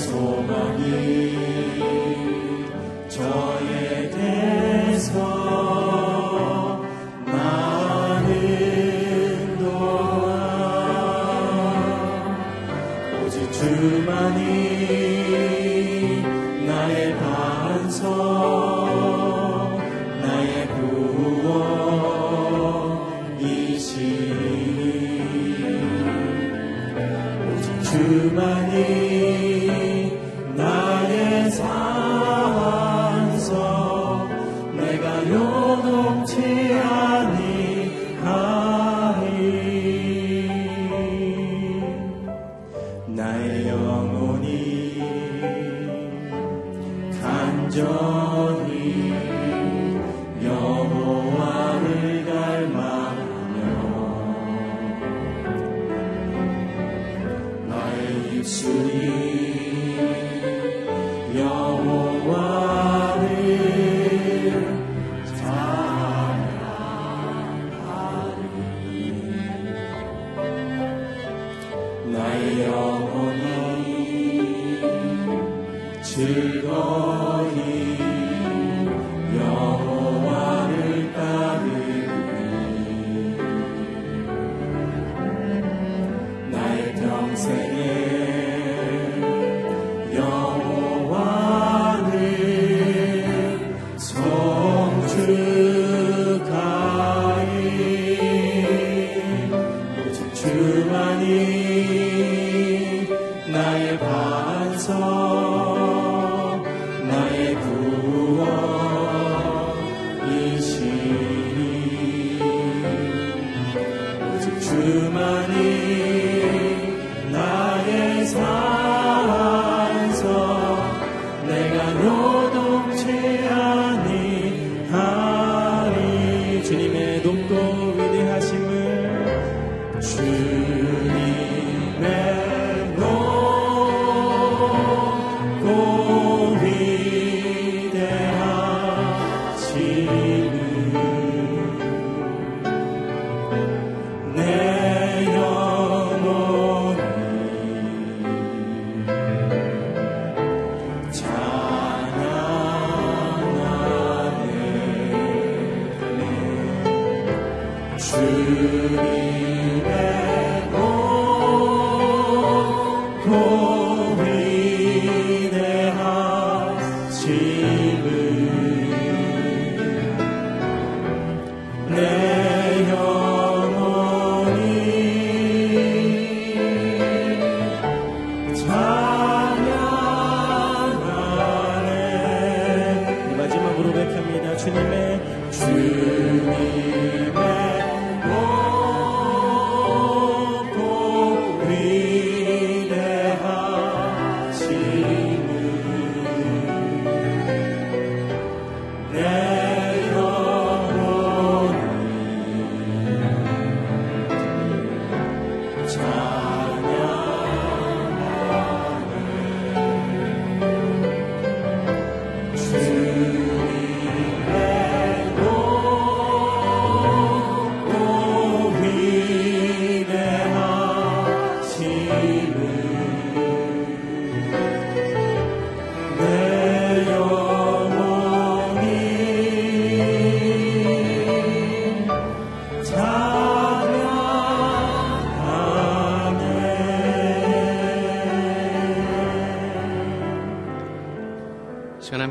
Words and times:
소망이 0.00 1.36
저에게서 3.08 4.60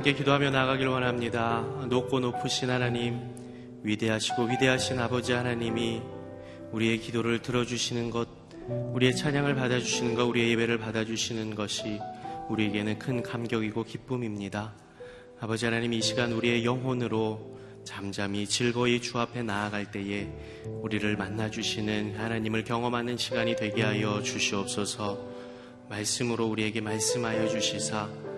함께 0.10 0.18
기도하며 0.18 0.50
나가길 0.50 0.88
원합니다. 0.88 1.62
높고 1.88 2.20
높으신 2.20 2.72
하나님, 2.72 3.20
위대하시고 3.84 4.46
위대하신 4.46 4.98
아버지 4.98 5.34
하나님이 5.34 6.02
우리의 6.72 6.98
기도를 6.98 7.44
들어주시는 7.44 8.10
것, 8.10 8.28
우리의 8.68 9.16
찬양을 9.16 9.54
받아주시는 9.54 10.16
것, 10.16 10.24
우리의 10.24 10.52
예배를 10.54 10.80
받아주시는 10.80 11.54
것이 11.54 12.00
우리에게는 12.50 12.98
큰 12.98 13.22
감격이고 13.22 13.84
기쁨입니다. 13.84 14.74
아버지 15.40 15.66
하나님 15.66 15.94
이 15.94 16.02
시간 16.02 16.32
우리의 16.32 16.66
영혼으로 16.66 17.60
잠잠히 17.84 18.48
즐거이 18.48 19.02
주 19.02 19.20
앞에 19.20 19.44
나아갈 19.44 19.92
때에 19.92 20.28
우리를 20.66 21.18
만나주시는 21.18 22.16
하나님을 22.18 22.64
경험하는 22.64 23.16
시간이 23.18 23.56
되게 23.58 23.84
하여 23.84 24.24
주시옵소서 24.24 25.20
말씀으로 25.88 26.48
우리에게 26.48 26.82
말씀하여 26.82 27.48
주시사 27.48 28.29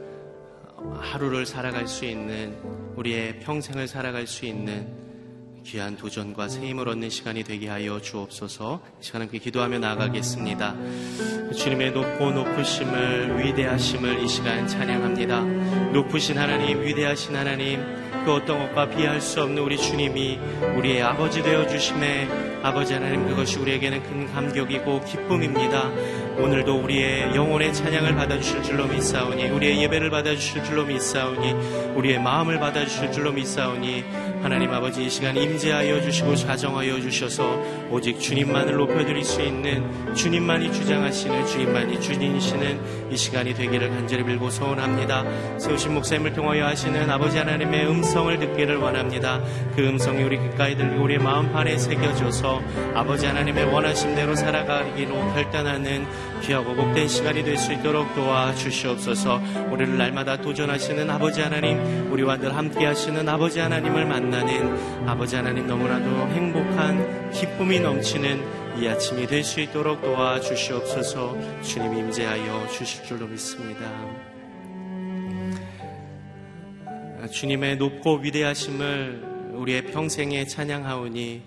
하루를 0.99 1.45
살아갈 1.45 1.87
수 1.87 2.05
있는 2.05 2.55
우리의 2.95 3.39
평생을 3.39 3.87
살아갈 3.87 4.27
수 4.27 4.45
있는 4.45 5.01
귀한 5.63 5.95
도전과 5.95 6.47
새 6.47 6.67
힘을 6.67 6.89
얻는 6.89 7.09
시간이 7.09 7.43
되게 7.43 7.67
하여 7.67 8.01
주옵소서 8.01 8.81
시간 8.99 9.21
함께 9.21 9.37
기도하며 9.37 9.79
나아가겠습니다. 9.79 10.75
주님의 11.55 11.91
높고 11.91 12.31
높으심을 12.31 13.43
위대하심을 13.43 14.23
이 14.23 14.27
시간 14.27 14.67
찬양합니다. 14.67 15.41
높으신 15.91 16.37
하나님 16.37 16.81
위대하신 16.81 17.35
하나님 17.35 18.01
그 18.25 18.33
어떤 18.33 18.59
것과 18.59 18.89
비할 18.89 19.19
수 19.21 19.41
없는 19.41 19.61
우리 19.61 19.77
주님이 19.77 20.39
우리의 20.77 21.01
아버지 21.01 21.41
되어 21.41 21.67
주심에 21.67 22.27
아버지 22.63 22.93
하나님 22.93 23.27
그것이 23.27 23.57
우리에게는 23.59 24.03
큰 24.03 24.31
감격이고 24.31 25.05
기쁨입니다. 25.05 25.89
오늘도 26.37 26.81
우리의 26.83 27.35
영혼의 27.35 27.73
찬양을 27.73 28.15
받아주실 28.15 28.63
줄로 28.63 28.87
믿사오니 28.87 29.49
우리의 29.49 29.83
예배를 29.83 30.09
받아주실 30.09 30.63
줄로 30.63 30.85
믿사오니 30.85 31.51
우리의 31.95 32.19
마음을 32.19 32.59
받아주실 32.59 33.11
줄로 33.11 33.31
믿사오니 33.31 34.03
하나님 34.41 34.71
아버지 34.73 35.05
이 35.05 35.09
시간 35.09 35.37
임재하여 35.37 36.01
주시고 36.01 36.35
자정하여 36.35 36.99
주셔서 36.99 37.61
오직 37.91 38.19
주님만을 38.19 38.73
높여드릴 38.73 39.23
수 39.23 39.39
있는 39.39 40.15
주님만이 40.15 40.73
주장하시는 40.73 41.45
주님만이 41.45 42.01
주인이시는 42.01 43.11
이 43.11 43.17
시간이 43.17 43.53
되기를 43.53 43.89
간절히 43.89 44.23
빌고 44.23 44.49
소원합니다. 44.49 45.59
세우신 45.59 45.93
목사님을 45.93 46.33
통하여 46.33 46.65
하시는 46.65 47.07
아버지 47.07 47.37
하나님의 47.37 47.87
음성을 47.87 48.39
듣기를 48.39 48.77
원합니다. 48.77 49.43
그 49.75 49.87
음성이 49.87 50.23
우리 50.23 50.39
귓가에 50.39 50.75
들리고 50.75 51.03
우리의 51.03 51.19
마음판에 51.19 51.77
새겨져서 51.77 52.61
아버지 52.95 53.27
하나님의 53.27 53.65
원하심대로 53.65 54.35
살아가기로 54.35 55.33
결단하는 55.35 56.07
귀하고 56.41 56.75
복된 56.75 57.07
시간이 57.07 57.43
될 57.43 57.57
수 57.57 57.71
있도록 57.73 58.13
도와주시옵소서 58.15 59.41
우리를 59.71 59.97
날마다 59.97 60.37
도전하시는 60.41 61.09
아버지 61.09 61.41
하나님 61.41 62.11
우리와 62.11 62.37
늘 62.37 62.55
함께 62.55 62.85
하시는 62.85 63.27
아버지 63.29 63.59
하나님을 63.59 64.05
만나는 64.05 65.07
아버지 65.07 65.35
하나님 65.35 65.67
너무나도 65.67 66.27
행복한 66.33 67.31
기쁨이 67.31 67.79
넘치는 67.79 68.79
이 68.81 68.87
아침이 68.87 69.27
될 69.27 69.43
수 69.43 69.59
있도록 69.61 70.01
도와주시옵소서 70.01 71.61
주님 71.61 71.93
임재하여 71.97 72.67
주실 72.69 73.03
줄로 73.03 73.27
믿습니다. 73.27 73.81
주님의 77.31 77.77
높고 77.77 78.17
위대하심을 78.17 79.51
우리의 79.53 79.85
평생에 79.87 80.45
찬양하오니 80.47 81.41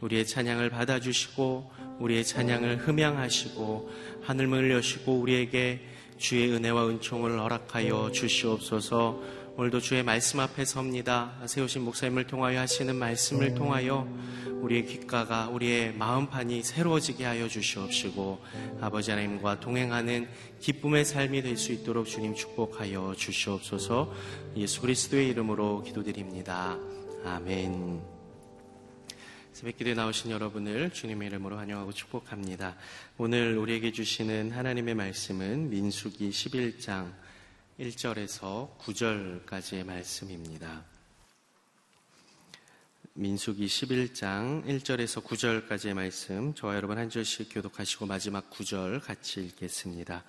우리의 0.00 0.26
찬양을 0.26 0.70
받아주시고 0.70 1.70
우리의 2.02 2.24
찬양을 2.24 2.78
흠양하시고 2.78 3.90
하늘문을 4.22 4.70
여시고 4.72 5.20
우리에게 5.20 5.80
주의 6.18 6.50
은혜와 6.52 6.88
은총을 6.88 7.38
허락하여 7.40 8.12
주시옵소서 8.12 9.42
오늘도 9.54 9.80
주의 9.80 10.02
말씀 10.02 10.40
앞에 10.40 10.64
섭니다. 10.64 11.34
세우신 11.44 11.82
목사님을 11.82 12.26
통하여 12.26 12.60
하시는 12.60 12.96
말씀을 12.96 13.54
통하여 13.54 14.08
우리의 14.62 14.86
귓가가 14.86 15.48
우리의 15.48 15.92
마음판이 15.94 16.62
새로워지게 16.62 17.24
하여 17.24 17.48
주시옵시고 17.48 18.40
아버지 18.80 19.10
하나님과 19.10 19.60
동행하는 19.60 20.28
기쁨의 20.60 21.04
삶이 21.04 21.42
될 21.42 21.56
수 21.58 21.72
있도록 21.72 22.06
주님 22.06 22.34
축복하여 22.34 23.14
주시옵소서 23.16 24.14
예수 24.56 24.80
그리스도의 24.80 25.28
이름으로 25.28 25.82
기도드립니다. 25.82 26.78
아멘. 27.24 28.21
새벽 29.52 29.76
기도에 29.76 29.92
나오신 29.92 30.30
여러분을 30.30 30.90
주님의 30.90 31.28
이름으로 31.28 31.58
환영하고 31.58 31.92
축복합니다. 31.92 32.74
오늘 33.18 33.58
우리에게 33.58 33.92
주시는 33.92 34.50
하나님의 34.50 34.94
말씀은 34.94 35.68
민수기 35.68 36.30
11장 36.30 37.12
1절에서 37.78 38.78
9절까지의 38.78 39.84
말씀입니다. 39.84 40.84
민수기 43.12 43.66
11장 43.66 44.64
1절에서 44.64 45.22
9절까지의 45.22 45.92
말씀 45.92 46.54
저와 46.54 46.74
여러분 46.76 46.96
한 46.96 47.10
절씩 47.10 47.50
교독하시고 47.52 48.06
마지막 48.06 48.48
9절 48.48 49.04
같이 49.04 49.44
읽겠습니다. 49.44 50.24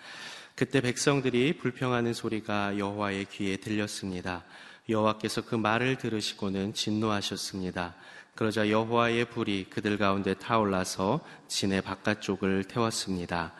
그때 0.53 0.81
백성들이 0.81 1.57
불평하는 1.59 2.13
소리가 2.13 2.77
여호와의 2.77 3.27
귀에 3.31 3.55
들렸습니다. 3.55 4.43
여호와께서 4.89 5.45
그 5.45 5.55
말을 5.55 5.97
들으시고는 5.97 6.73
진노하셨습니다. 6.73 7.95
그러자 8.35 8.69
여호와의 8.69 9.25
불이 9.25 9.67
그들 9.69 9.99
가운데 9.99 10.33
타올라서 10.33 11.19
진의 11.47 11.81
바깥쪽을 11.81 12.63
태웠습니다. 12.63 13.53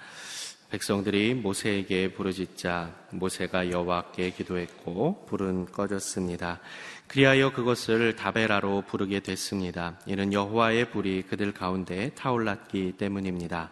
백성들이 0.71 1.35
모세에게 1.35 2.13
부르짖자 2.13 2.95
모세가 3.11 3.69
여호와께 3.69 4.31
기도했고 4.31 5.27
불은 5.27 5.65
꺼졌습니다. 5.65 6.59
그리하여 7.05 7.53
그것을 7.53 8.15
다베라로 8.15 8.85
부르게 8.87 9.19
됐습니다. 9.19 9.99
이는 10.07 10.33
여호와의 10.33 10.89
불이 10.89 11.25
그들 11.29 11.53
가운데 11.53 12.09
타올랐기 12.15 12.93
때문입니다. 12.97 13.69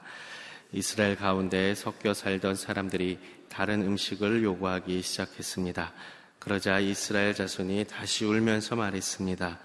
이스라엘 0.72 1.16
가운데 1.16 1.74
섞여 1.74 2.14
살던 2.14 2.54
사람들이 2.54 3.18
다른 3.50 3.82
음식을 3.82 4.44
요구하기 4.44 5.02
시작했습니다. 5.02 5.94
그러자 6.38 6.80
이스라엘 6.80 7.34
자손이 7.34 7.86
다시 7.86 8.26
울면서 8.26 8.76
말했습니다. 8.76 9.60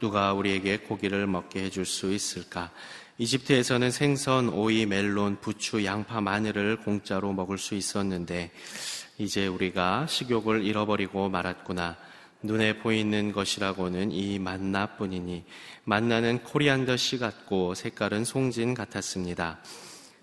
누가 0.00 0.32
우리에게 0.32 0.78
고기를 0.78 1.26
먹게 1.26 1.62
해줄 1.64 1.86
수 1.86 2.12
있을까? 2.12 2.70
이집트에서는 3.18 3.90
생선, 3.90 4.48
오이, 4.50 4.84
멜론, 4.84 5.40
부추, 5.40 5.84
양파, 5.84 6.20
마늘을 6.20 6.78
공짜로 6.78 7.32
먹을 7.32 7.56
수 7.56 7.74
있었는데 7.74 8.50
이제 9.18 9.46
우리가 9.46 10.06
식욕을 10.06 10.64
잃어버리고 10.64 11.28
말았구나. 11.28 11.96
눈에 12.42 12.78
보이는 12.78 13.32
것이라고는 13.32 14.12
이 14.12 14.38
만나뿐이니 14.38 15.44
만나는 15.84 16.42
코리안더 16.42 16.96
씨 16.96 17.18
같고 17.18 17.74
색깔은 17.74 18.24
송진 18.24 18.74
같았습니다. 18.74 19.58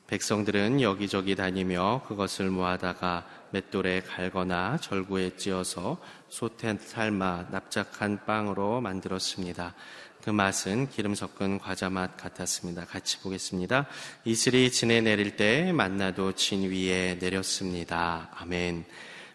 백성들은 0.07 0.81
여기저기 0.81 1.35
다니며 1.35 2.03
그것을 2.07 2.49
모아다가 2.51 3.25
맷돌에 3.53 4.01
갈거나 4.01 4.77
절구에 4.77 5.37
찧어서 5.37 6.01
솥에 6.29 6.77
삶아 6.79 7.49
납작한 7.51 8.25
빵으로 8.25 8.81
만들었습니다. 8.81 9.75
그 10.23 10.29
맛은 10.31 10.89
기름 10.89 11.13
섞은 11.15 11.59
과자 11.59 11.89
맛 11.89 12.17
같았습니다. 12.17 12.85
같이 12.85 13.19
보겠습니다. 13.19 13.87
이슬이 14.25 14.71
진에 14.71 15.01
내릴 15.01 15.35
때 15.35 15.71
만나도 15.71 16.33
진 16.33 16.69
위에 16.69 17.17
내렸습니다. 17.19 18.31
아멘. 18.35 18.85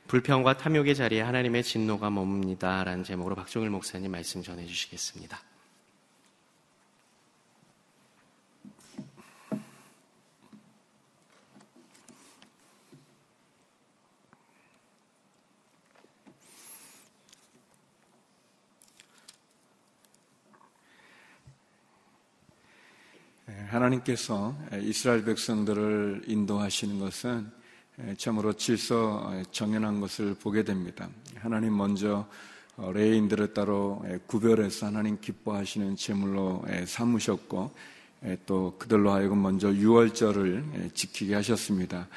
불평과 0.09 0.57
탐욕의 0.57 0.97
자리에 0.97 1.21
하나님의 1.21 1.63
진노가 1.63 2.09
머뭅니다. 2.11 2.85
라는 2.85 3.05
제목으로 3.05 3.37
박종일 3.37 3.71
목사님 3.71 4.11
말씀 4.11 4.43
전해 4.43 4.67
주시겠습니다. 4.67 5.48
하나님께서 23.69 24.57
이스라엘 24.83 25.25
백성들을 25.25 26.23
인도하시는 26.27 26.99
것은 26.99 27.51
참으로 28.17 28.53
질서 28.53 29.33
정연한 29.51 30.01
것을 30.01 30.35
보게 30.35 30.63
됩니다. 30.65 31.09
하나님 31.37 31.77
먼저 31.77 32.27
레인들을 32.77 33.53
따로 33.55 34.05
구별해서 34.27 34.87
하나님 34.87 35.21
기뻐하시는 35.21 35.97
제물로 35.97 36.65
삼으셨고 36.87 37.71
또 38.47 38.75
그들로 38.79 39.13
하여금 39.13 39.43
먼저 39.43 39.73
유월절을 39.73 40.91
지키게 40.95 41.35
하셨습니다. 41.35 42.09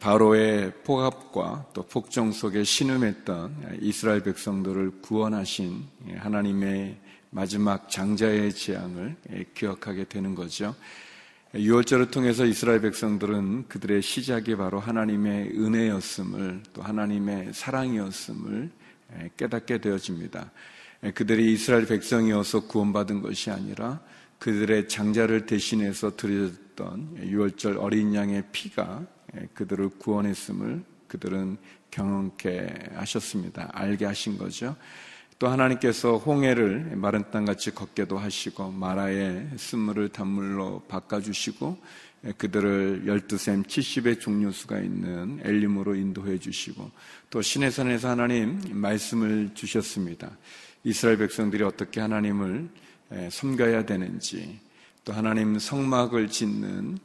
바로의 0.00 0.72
폭압과 0.82 1.66
또 1.74 1.82
폭정 1.86 2.32
속에 2.32 2.64
신음했던 2.64 3.78
이스라엘 3.82 4.22
백성들을 4.22 5.02
구원하신 5.02 5.84
하나님의 6.16 6.96
마지막 7.30 7.88
장자의 7.88 8.52
재앙을 8.52 9.16
기억하게 9.54 10.04
되는 10.04 10.34
거죠. 10.34 10.74
6월절을 11.54 12.10
통해서 12.10 12.44
이스라엘 12.44 12.80
백성들은 12.80 13.68
그들의 13.68 14.02
시작이 14.02 14.56
바로 14.56 14.78
하나님의 14.78 15.50
은혜였음을 15.58 16.62
또 16.72 16.82
하나님의 16.82 17.52
사랑이었음을 17.52 18.70
깨닫게 19.36 19.78
되어집니다. 19.78 20.50
그들이 21.14 21.52
이스라엘 21.52 21.86
백성이어서 21.86 22.66
구원받은 22.66 23.22
것이 23.22 23.50
아니라 23.50 24.00
그들의 24.38 24.88
장자를 24.88 25.46
대신해서 25.46 26.16
드렸던 26.16 27.16
6월절 27.16 27.80
어린 27.80 28.14
양의 28.14 28.44
피가 28.52 29.06
그들을 29.54 29.88
구원했음을 29.98 30.84
그들은 31.08 31.58
경험케 31.90 32.90
하셨습니다. 32.94 33.70
알게 33.72 34.04
하신 34.04 34.38
거죠. 34.38 34.76
또 35.40 35.48
하나님께서 35.48 36.18
홍해를 36.18 36.96
마른 36.96 37.24
땅같이 37.30 37.70
걷게도 37.70 38.18
하시고 38.18 38.72
마라의 38.72 39.48
쓴물을 39.56 40.10
단물로 40.10 40.82
바꿔주시고 40.86 41.78
그들을 42.36 43.04
열두샘 43.06 43.62
70의 43.62 44.20
종류수가 44.20 44.80
있는 44.80 45.40
엘림으로 45.42 45.94
인도해 45.94 46.38
주시고 46.38 46.90
또 47.30 47.40
시내산에서 47.40 48.10
하나님 48.10 48.60
말씀을 48.70 49.52
주셨습니다. 49.54 50.30
이스라엘 50.84 51.16
백성들이 51.16 51.64
어떻게 51.64 52.02
하나님을 52.02 52.68
섬겨야 53.30 53.86
되는지 53.86 54.60
또 55.06 55.14
하나님 55.14 55.58
성막을 55.58 56.28
짓는 56.28 56.98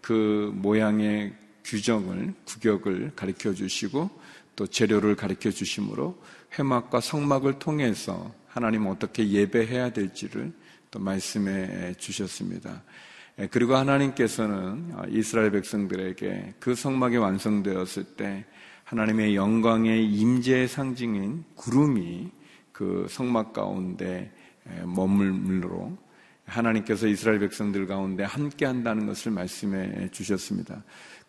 그 0.00 0.50
모양의 0.54 1.34
규정을 1.62 2.32
구격을 2.46 3.12
가르쳐 3.14 3.52
주시고 3.52 4.08
또 4.56 4.66
재료를 4.66 5.14
가르쳐 5.14 5.50
주심으로 5.50 6.16
회막과 6.58 7.00
성막을 7.00 7.58
통해서 7.58 8.32
하나님 8.46 8.86
어떻게 8.86 9.28
예배해야 9.28 9.90
될지를 9.90 10.52
또 10.90 10.98
말씀해 10.98 11.94
주셨습니다. 11.94 12.82
그리고 13.50 13.76
하나님께서는 13.76 14.92
이스라엘 15.08 15.50
백성들에게 15.52 16.54
그 16.60 16.74
성막이 16.74 17.16
완성되었을 17.16 18.04
때 18.16 18.44
하나님의 18.84 19.34
영광의 19.36 20.06
임재의 20.06 20.68
상징인 20.68 21.44
구름이 21.54 22.30
그 22.72 23.06
성막 23.08 23.54
가운데 23.54 24.30
머물므로 24.84 25.96
하나님께서 26.44 27.06
이스라엘 27.06 27.38
백성들 27.38 27.86
가운데 27.86 28.24
함께 28.24 28.66
한다는 28.66 29.06
것을 29.06 29.32
말씀해 29.32 30.10
주셨습니다. 30.10 30.82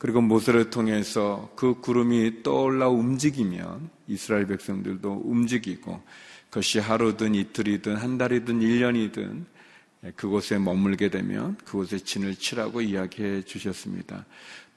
그리고 0.03 0.19
모세를 0.19 0.69
통해서 0.69 1.49
그 1.55 1.75
구름이 1.75 2.43
떠올라 2.43 2.89
움직이면 2.89 3.89
이스라엘 4.09 4.45
백성들도 4.47 5.21
움직이고 5.23 6.01
그것이 6.49 6.79
하루든 6.79 7.35
이틀이든 7.35 7.95
한 7.95 8.17
달이든 8.17 8.59
1년이든 8.59 9.45
그곳에 10.17 10.59
머물게 10.59 11.07
되면 11.07 11.55
그곳에 11.63 11.99
진을 11.99 12.35
치라고 12.35 12.81
이야기해 12.81 13.43
주셨습니다. 13.43 14.25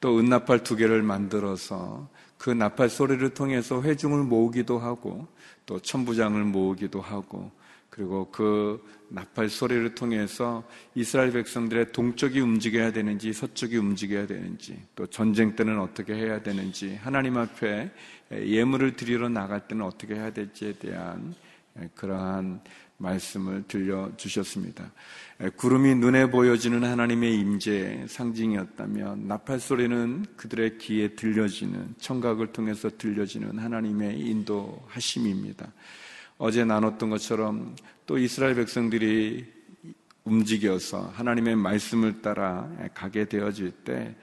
또 0.01 0.17
은나팔 0.21 0.63
두 0.63 0.77
개를 0.77 1.03
만들어서 1.03 2.09
그 2.39 2.51
나팔 2.51 2.89
소리를 2.89 3.29
통해서 3.31 3.83
회중을 3.83 4.23
모으기도 4.23 4.79
하고 4.79 5.27
또 5.67 5.81
천부장을 5.81 6.45
모으기도 6.45 7.01
하고 7.01 7.51
그리고 7.97 8.29
그 8.31 8.85
나팔 9.09 9.49
소리를 9.49 9.95
통해서 9.95 10.63
이스라엘 10.95 11.33
백성들의 11.33 11.93
동쪽이 11.93 12.41
움직여야 12.41 12.93
되는지 12.93 13.33
서쪽이 13.33 13.79
움직여야 13.79 14.27
되는지 14.27 14.79
또 14.95 15.07
전쟁 15.07 15.57
때는 15.57 15.81
어떻게 15.81 16.15
해야 16.15 16.43
되는지 16.43 16.97
하나님 16.97 17.39
앞에 17.39 17.91
예물을 18.33 18.97
드리러 18.97 19.31
나갈 19.31 19.67
때는 19.67 19.83
어떻게 19.85 20.15
해야 20.15 20.31
될지에 20.31 20.75
대한 20.75 21.35
그러한 21.95 22.61
말씀을 22.99 23.65
들려 23.67 24.11
주셨습니다. 24.19 24.91
구름이 25.57 25.95
눈에 25.95 26.31
보여지는 26.31 26.85
하나님의 26.85 27.35
임재의 27.39 28.09
상징이었다면 28.09 29.27
나팔 29.27 29.59
소리는 29.59 30.27
그들의 30.37 30.79
귀에 30.79 31.09
들려지는 31.09 31.95
청각을 31.99 32.53
통해서 32.53 32.91
들려지는 32.97 33.59
하나님의 33.59 34.19
인도하심입니다. 34.21 35.73
어제 36.39 36.65
나눴던 36.65 37.11
것처럼 37.11 37.75
또 38.07 38.19
이스라엘 38.19 38.55
백성들이 38.55 39.47
움직여서 40.25 41.13
하나님의 41.15 41.57
말씀을 41.57 42.21
따라 42.21 42.69
가게 42.95 43.27
되어질 43.27 43.71
때 43.85 44.15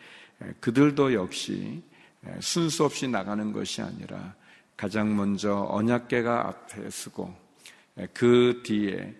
그들도 0.59 1.13
역시 1.13 1.81
순수 2.39 2.83
없이 2.83 3.07
나가는 3.07 3.51
것이 3.51 3.81
아니라 3.81 4.35
가장 4.77 5.15
먼저 5.15 5.65
언약계가 5.69 6.47
앞에 6.47 6.89
서고 6.89 7.33
그 8.13 8.61
뒤에 8.63 9.15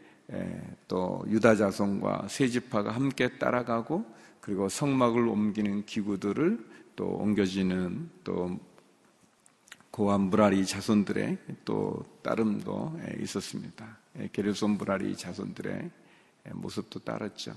또 0.87 1.23
유다 1.27 1.55
자손과 1.55 2.27
세 2.29 2.47
지파가 2.47 2.91
함께 2.91 3.37
따라가고 3.37 4.05
그리고 4.39 4.67
성막을 4.69 5.27
옮기는 5.27 5.85
기구들을 5.85 6.59
또 6.95 7.05
옮겨지는 7.05 8.09
또 8.23 8.59
고한 9.93 10.21
무라리 10.21 10.65
자손들의 10.65 11.37
또 11.65 12.03
따름도 12.23 12.99
있었습니다. 13.21 13.95
게르손 14.31 14.71
무라리 14.71 15.15
자손들의 15.15 15.91
모습도 16.53 17.01
따랐죠. 17.01 17.55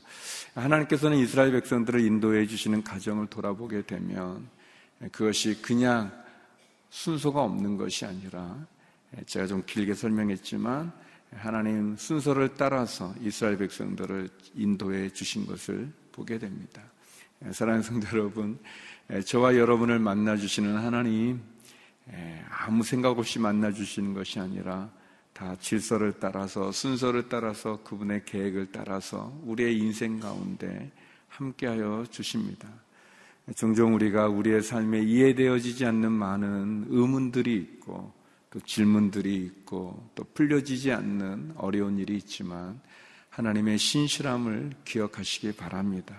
하나님께서는 0.55 1.17
이스라엘 1.17 1.53
백성들을 1.53 1.99
인도해 1.99 2.47
주시는 2.47 2.85
가정을 2.85 3.29
돌아보게 3.29 3.87
되면 3.87 4.47
그것이 5.13 5.63
그냥 5.63 6.13
순서가 6.91 7.43
없는 7.43 7.79
것이 7.79 8.05
아니라 8.05 8.67
제가 9.25 9.47
좀 9.47 9.63
길게 9.65 9.95
설명했지만 9.95 10.93
하나님 11.37 11.97
순서를 11.97 12.51
따라서 12.59 13.15
이스라엘 13.23 13.57
백성들을 13.57 14.29
인도해 14.57 15.09
주신 15.09 15.47
것을 15.47 15.91
보게 16.13 16.39
됩니다. 16.39 16.83
사랑하는 17.51 17.83
성도 17.83 18.07
여러분, 18.09 18.59
저와 19.25 19.57
여러분을 19.57 19.99
만나 20.01 20.37
주시는 20.37 20.77
하나님 20.77 21.41
예, 21.41 21.56
아무 22.51 22.83
생각 22.83 23.19
없이 23.19 23.39
만나 23.39 23.73
주시는 23.73 24.15
것이 24.15 24.39
아니라 24.39 24.91
다 25.33 25.57
질서를 25.61 26.15
따라서 26.19 26.73
순서를 26.73 27.29
따라서 27.29 27.83
그분의 27.83 28.25
계획을 28.25 28.69
따라서 28.73 29.39
우리의 29.45 29.79
인생 29.79 30.19
가운데 30.19 30.91
함께하여 31.29 32.07
주십니다. 32.11 32.69
종종 33.55 33.95
우리가 33.95 34.29
우리의 34.29 34.63
삶에 34.63 35.03
이해되어지지 35.03 35.85
않는 35.85 36.11
많은 36.11 36.87
의문들이 36.89 37.55
있고 37.55 38.13
또 38.51 38.61
질문들이 38.61 39.37
있고 39.37 40.11
또 40.15 40.25
풀려지지 40.35 40.93
않는 40.93 41.53
어려운 41.57 41.99
일이 41.99 42.17
있지만 42.17 42.81
하나님의 43.31 43.79
신실함을 43.79 44.73
기억하시기 44.85 45.53
바랍니다. 45.53 46.17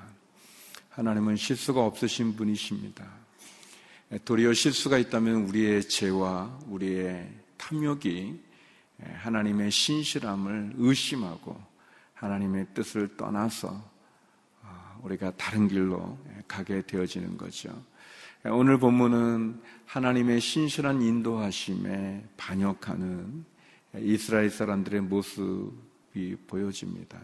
하나님은 0.92 1.36
실수가 1.36 1.84
없으신 1.84 2.36
분이십니다. 2.36 3.27
도리어 4.24 4.54
실수가 4.54 4.98
있다면 5.00 5.48
우리의 5.48 5.84
죄와 5.84 6.60
우리의 6.68 7.30
탐욕이 7.58 8.40
하나님의 9.00 9.70
신실함을 9.70 10.76
의심하고 10.78 11.62
하나님의 12.14 12.68
뜻을 12.74 13.18
떠나서 13.18 13.70
어, 14.64 15.00
우리가 15.04 15.34
다른 15.38 15.68
길로 15.68 16.18
가게 16.48 16.82
되어지는 16.84 17.38
거죠. 17.38 17.70
오늘 18.46 18.80
본문은 18.80 19.62
하나님의 19.86 20.40
신실한 20.40 21.02
인도하심에 21.02 22.24
반역하는 22.38 23.46
이스라엘 24.00 24.50
사람들의 24.50 25.02
모습이 25.02 26.38
보여집니다. 26.48 27.20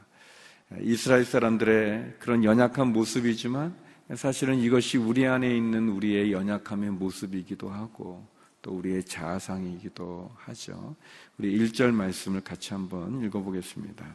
이스라엘 0.82 1.24
사람들의 1.24 2.18
그런 2.20 2.44
연약한 2.44 2.92
모습이지만 2.92 3.74
사실은 4.16 4.60
이것이 4.60 4.98
우리 4.98 5.26
안에 5.26 5.56
있는 5.56 5.90
우리의 5.90 6.32
연약함의 6.32 6.92
모습이기도 6.92 7.70
하고 7.70 8.28
또 8.62 8.72
우리의 8.72 9.04
자아상이기도 9.04 10.32
하죠. 10.36 10.96
우리 11.38 11.58
1절 11.58 11.92
말씀을 11.92 12.42
같이 12.42 12.74
한번 12.74 13.24
읽어보겠습니다. 13.24 14.06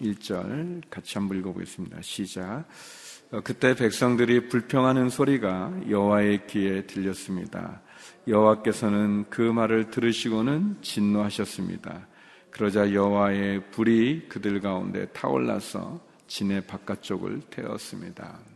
1절 0.00 0.82
같이 0.90 1.18
한번 1.18 1.38
읽어보겠습니다. 1.38 2.02
시작. 2.02 2.64
어, 3.32 3.40
그때 3.42 3.74
백성들이 3.74 4.48
불평하는 4.48 5.08
소리가 5.08 5.72
여호와의 5.88 6.46
귀에 6.48 6.86
들렸습니다. 6.86 7.80
여호와께서는 8.26 9.30
그 9.30 9.40
말을 9.40 9.90
들으시고는 9.90 10.78
진노하셨습니다. 10.82 12.08
그러자 12.50 12.92
여호와의 12.92 13.70
불이 13.70 14.28
그들 14.28 14.60
가운데 14.60 15.06
타올라서 15.12 16.00
진의 16.26 16.66
바깥쪽을 16.66 17.40
태웠습니다. 17.50 18.49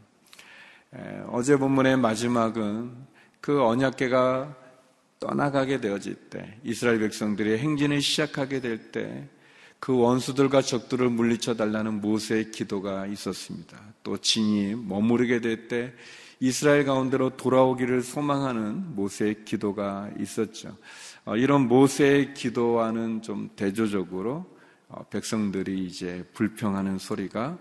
어제 1.28 1.56
본문의 1.56 1.96
마지막은 1.96 2.92
그 3.40 3.62
언약계가 3.62 4.56
떠나가게 5.20 5.80
되어질 5.80 6.14
때 6.30 6.58
이스라엘 6.62 6.98
백성들이 7.00 7.58
행진을 7.58 8.00
시작하게 8.00 8.60
될 8.60 8.90
때 8.90 9.34
그 9.84 9.94
원수들과 9.94 10.62
적들을 10.62 11.10
물리쳐 11.10 11.56
달라는 11.56 12.00
모세의 12.00 12.52
기도가 12.52 13.04
있었습니다. 13.06 13.78
또 14.02 14.16
진이 14.16 14.76
머무르게 14.76 15.42
될 15.42 15.68
때 15.68 15.92
이스라엘 16.40 16.86
가운데로 16.86 17.36
돌아오기를 17.36 18.00
소망하는 18.00 18.94
모세의 18.94 19.44
기도가 19.44 20.08
있었죠. 20.18 20.74
어, 21.26 21.36
이런 21.36 21.68
모세의 21.68 22.32
기도와는 22.32 23.20
좀 23.20 23.50
대조적으로 23.56 24.46
어, 24.88 25.04
백성들이 25.10 25.84
이제 25.84 26.24
불평하는 26.32 26.96
소리가 26.96 27.58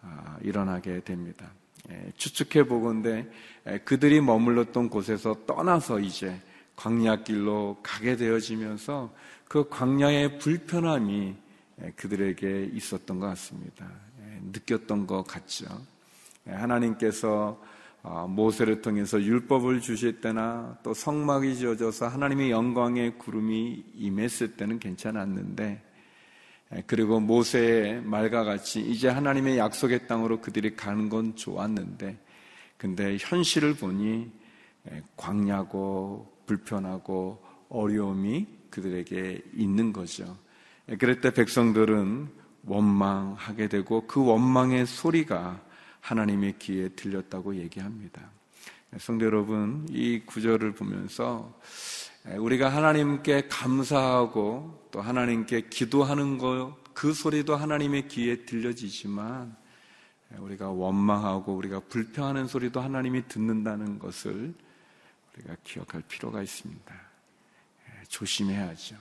아, 0.00 0.38
일어나게 0.40 1.00
됩니다. 1.00 1.50
예, 1.90 2.12
추측해 2.16 2.66
보건데 2.66 3.30
예, 3.66 3.78
그들이 3.78 4.20
머물렀던 4.20 4.90
곳에서 4.90 5.34
떠나서 5.46 6.00
이제 6.00 6.40
광야길로 6.76 7.78
가게 7.82 8.16
되어지면서 8.16 9.12
그 9.48 9.68
광야의 9.68 10.38
불편함이 10.38 11.34
예, 11.82 11.90
그들에게 11.96 12.70
있었던 12.72 13.20
것 13.20 13.26
같습니다. 13.28 13.86
느꼈던 14.52 15.06
것 15.06 15.24
같죠. 15.24 15.66
하나님께서 16.46 17.60
아, 18.02 18.26
모세를 18.28 18.80
통해서 18.80 19.20
율법을 19.20 19.80
주실 19.80 20.20
때나 20.20 20.78
또 20.82 20.94
성막이 20.94 21.56
지어져서 21.56 22.08
하나님의 22.08 22.50
영광의 22.50 23.18
구름이 23.18 23.84
임했을 23.96 24.56
때는 24.56 24.78
괜찮았는데 24.78 25.82
그리고 26.86 27.18
모세의 27.18 28.02
말과 28.02 28.44
같이 28.44 28.80
이제 28.80 29.08
하나님의 29.08 29.58
약속의 29.58 30.06
땅으로 30.06 30.40
그들이 30.40 30.76
가는 30.76 31.08
건 31.08 31.34
좋았는데 31.34 32.18
근데 32.76 33.16
현실을 33.18 33.74
보니 33.74 34.30
광야고 35.16 36.30
불편하고 36.46 37.42
어려움이 37.68 38.46
그들에게 38.70 39.42
있는 39.54 39.92
거죠. 39.92 40.36
그럴 40.98 41.20
때 41.20 41.32
백성들은 41.32 42.28
원망하게 42.64 43.68
되고 43.68 44.06
그 44.06 44.24
원망의 44.24 44.86
소리가 44.86 45.62
하나님의 46.00 46.58
귀에 46.58 46.88
들렸다고 46.90 47.56
얘기합니다. 47.56 48.30
성도 48.98 49.26
여러분, 49.26 49.86
이 49.90 50.20
구절을 50.24 50.72
보면서 50.72 51.58
우리가 52.24 52.68
하나님께 52.68 53.48
감사하고 53.48 54.88
또 54.90 55.00
하나님께 55.00 55.68
기도하는 55.70 56.38
것, 56.38 56.76
그 56.94 57.12
소리도 57.14 57.56
하나님의 57.56 58.08
귀에 58.08 58.44
들려지지만 58.44 59.56
우리가 60.36 60.70
원망하고 60.70 61.54
우리가 61.54 61.80
불평하는 61.88 62.46
소리도 62.46 62.80
하나님이 62.80 63.28
듣는다는 63.28 63.98
것을 63.98 64.54
우리가 65.34 65.56
기억할 65.64 66.02
필요가 66.08 66.42
있습니다. 66.42 66.94
조심해야죠. 68.08 68.96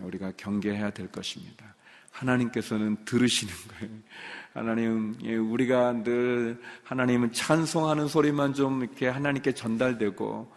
우리가 0.00 0.32
경계해야 0.36 0.90
될 0.90 1.10
것입니다. 1.10 1.74
하나님께서는 2.10 3.04
들으시는 3.04 3.52
거예요. 3.68 3.94
하나님, 4.52 5.16
예, 5.24 5.34
우리가 5.34 6.04
늘 6.04 6.60
하나님은 6.84 7.32
찬송하는 7.32 8.06
소리만 8.06 8.54
좀 8.54 8.82
이렇게 8.84 9.08
하나님께 9.08 9.52
전달되고, 9.52 10.52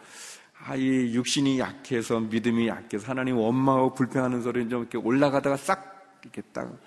아, 0.68 0.76
이 0.76 1.14
육신이 1.14 1.60
약해서 1.60 2.20
믿음이 2.20 2.68
약해서 2.68 3.08
하나님 3.08 3.38
원망하고 3.38 3.94
불평하는 3.94 4.42
소리는 4.42 4.70
좀 4.70 4.82
이렇게 4.82 4.98
올라가다가 4.98 5.56
싹 5.56 6.20
이렇게 6.22 6.42
딱 6.52 6.78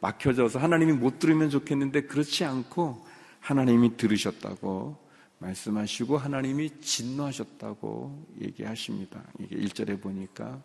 막혀져서 0.00 0.60
하나님이 0.60 0.92
못 0.92 1.18
들으면 1.18 1.50
좋겠는데 1.50 2.02
그렇지 2.02 2.44
않고 2.44 3.04
하나님이 3.40 3.96
들으셨다고 3.96 4.96
말씀하시고 5.38 6.16
하나님이 6.16 6.78
진노하셨다고 6.80 8.24
얘기하십니다. 8.40 9.24
이게 9.40 9.56
1절에 9.56 10.00
보니까 10.00 10.62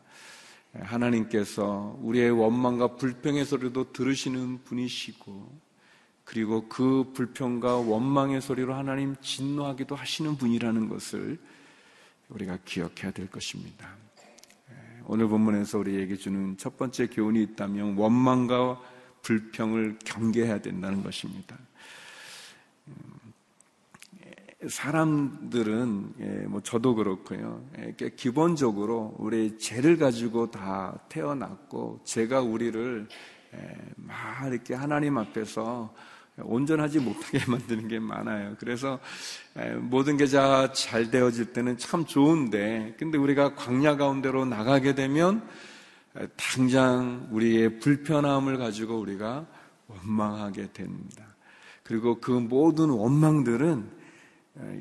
하나님께서 0.74 1.98
우리의 2.04 2.30
원망과 2.30 2.98
불평의 2.98 3.46
소리도 3.46 3.94
들으시는 3.94 4.64
분이시고 4.66 5.60
그리고 6.24 6.70
그 6.70 7.14
불평과 7.16 7.78
원망의 7.78 8.42
소리로 8.42 8.76
하나님 8.76 9.16
진노하기도 9.22 9.96
하시는 9.96 10.38
분이라는 10.38 10.88
것을 10.88 11.40
우리가 12.30 12.58
기억해야 12.66 13.12
될 13.12 13.30
것입니다. 13.30 13.96
오늘 15.06 15.28
본문에서 15.28 15.80
우리에게 15.80 16.16
주는 16.16 16.56
첫 16.58 16.78
번째 16.78 17.08
교훈이 17.08 17.42
있다면 17.42 17.98
원망과 17.98 18.80
불평을 19.24 20.00
경계해야 20.06 20.62
된다는 20.62 21.04
것입니다. 21.04 21.58
사람들은 24.68 26.14
예, 26.20 26.26
뭐 26.48 26.62
저도 26.62 26.94
그렇고요. 26.96 27.66
예, 27.78 27.94
기본적으로 28.16 29.15
우리 29.18 29.58
죄를 29.58 29.98
가지고 29.98 30.52
다 30.52 31.00
태어났고 31.08 32.02
제가 32.04 32.42
우리를 32.42 33.08
예, 33.54 33.78
막 33.96 34.48
이렇게 34.52 34.74
하나님 34.74 35.18
앞에서 35.18 35.94
온전하지 36.43 36.99
못하게 36.99 37.39
만드는 37.49 37.88
게 37.88 37.99
많아요. 37.99 38.56
그래서 38.60 38.99
모든 39.80 40.17
게 40.17 40.25
잘 40.73 41.12
되어질 41.12 41.54
때는 41.54 41.78
참 41.78 42.06
좋은데, 42.06 42.95
근데 42.97 43.17
우리가 43.17 43.56
광야 43.56 43.97
가운데로 43.97 44.45
나가게 44.45 44.95
되면 44.95 45.41
당장 46.36 47.28
우리의 47.32 47.80
불편함을 47.80 48.58
가지고 48.58 48.99
우리가 48.99 49.45
원망하게 49.88 50.71
됩니다. 50.73 51.25
그리고 51.84 52.19
그 52.19 52.32
모든 52.32 52.89
원망들은 52.89 53.89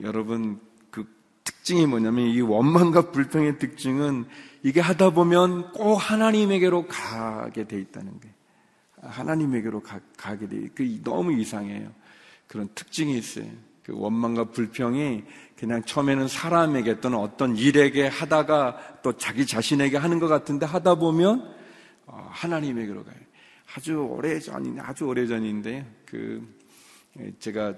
여러분 0.02 0.60
그 0.90 1.06
특징이 1.44 1.86
뭐냐면 1.86 2.26
이 2.26 2.40
원망과 2.40 3.10
불평의 3.12 3.58
특징은 3.58 4.26
이게 4.62 4.80
하다 4.80 5.10
보면 5.10 5.72
꼭 5.72 5.96
하나님에게로 5.96 6.86
가게 6.88 7.64
돼 7.64 7.80
있다는 7.80 8.20
거예요. 8.20 8.37
하나님에게로 9.02 9.82
가, 9.82 10.00
게 10.36 10.48
돼. 10.48 10.68
그 10.74 11.00
너무 11.02 11.32
이상해요. 11.32 11.92
그런 12.46 12.68
특징이 12.74 13.16
있어요. 13.16 13.46
그 13.82 13.92
원망과 13.96 14.50
불평이 14.50 15.24
그냥 15.56 15.82
처음에는 15.82 16.28
사람에게 16.28 17.00
또는 17.00 17.18
어떤 17.18 17.56
일에게 17.56 18.06
하다가 18.06 19.00
또 19.02 19.16
자기 19.16 19.46
자신에게 19.46 19.96
하는 19.96 20.18
것 20.18 20.28
같은데 20.28 20.66
하다 20.66 20.96
보면 20.96 21.54
어, 22.06 22.28
하나님에게로 22.30 23.04
가요. 23.04 23.16
아주 23.74 23.96
오래 23.96 24.38
전인 24.40 24.78
아주 24.80 25.04
오래 25.04 25.26
전인데 25.26 25.86
그 26.06 26.46
제가 27.38 27.74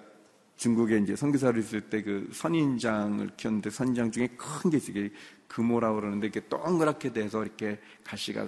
중국에 0.56 0.98
이제 0.98 1.16
선교사를 1.16 1.58
있을 1.58 1.80
때 1.80 2.02
그 2.02 2.28
선인장을 2.32 3.30
키웠는데 3.36 3.70
선인장 3.70 4.10
중에 4.10 4.28
큰게 4.36 4.76
있어요. 4.76 5.08
금오라고 5.48 5.96
그러는데 5.96 6.28
이렇게 6.28 6.48
동그랗게 6.48 7.12
돼서 7.12 7.42
이렇게 7.42 7.78
가시가 8.04 8.46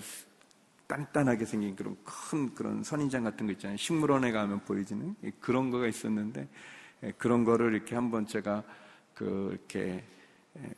단단하게 0.93 1.47
생긴 1.47 1.75
그런 1.75 1.97
큰 2.05 2.55
그런 2.55 2.83
선인장 2.83 3.25
같은 3.25 3.47
거 3.47 3.53
있잖아요. 3.53 3.79
식물원에 3.79 4.31
가면 4.31 4.61
보이지는 4.65 5.17
그런 5.41 5.71
거가 5.71 5.87
있었는데 5.87 6.47
예, 7.05 7.13
그런 7.13 7.45
거를 7.45 7.75
이렇게 7.75 7.95
한번 7.95 8.27
제가 8.27 8.63
그 9.15 9.49
이렇게 9.53 10.05
예, 10.59 10.71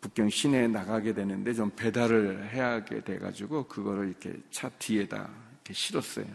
북경 0.00 0.28
시내에 0.30 0.66
나가게 0.66 1.14
되는데 1.14 1.54
좀 1.54 1.70
배달을 1.76 2.50
해야 2.50 2.72
하게 2.72 3.04
돼가지고 3.04 3.68
그거를 3.68 4.08
이렇게 4.08 4.36
차 4.50 4.68
뒤에다 4.68 5.30
이렇게 5.52 5.72
실었어요. 5.72 6.26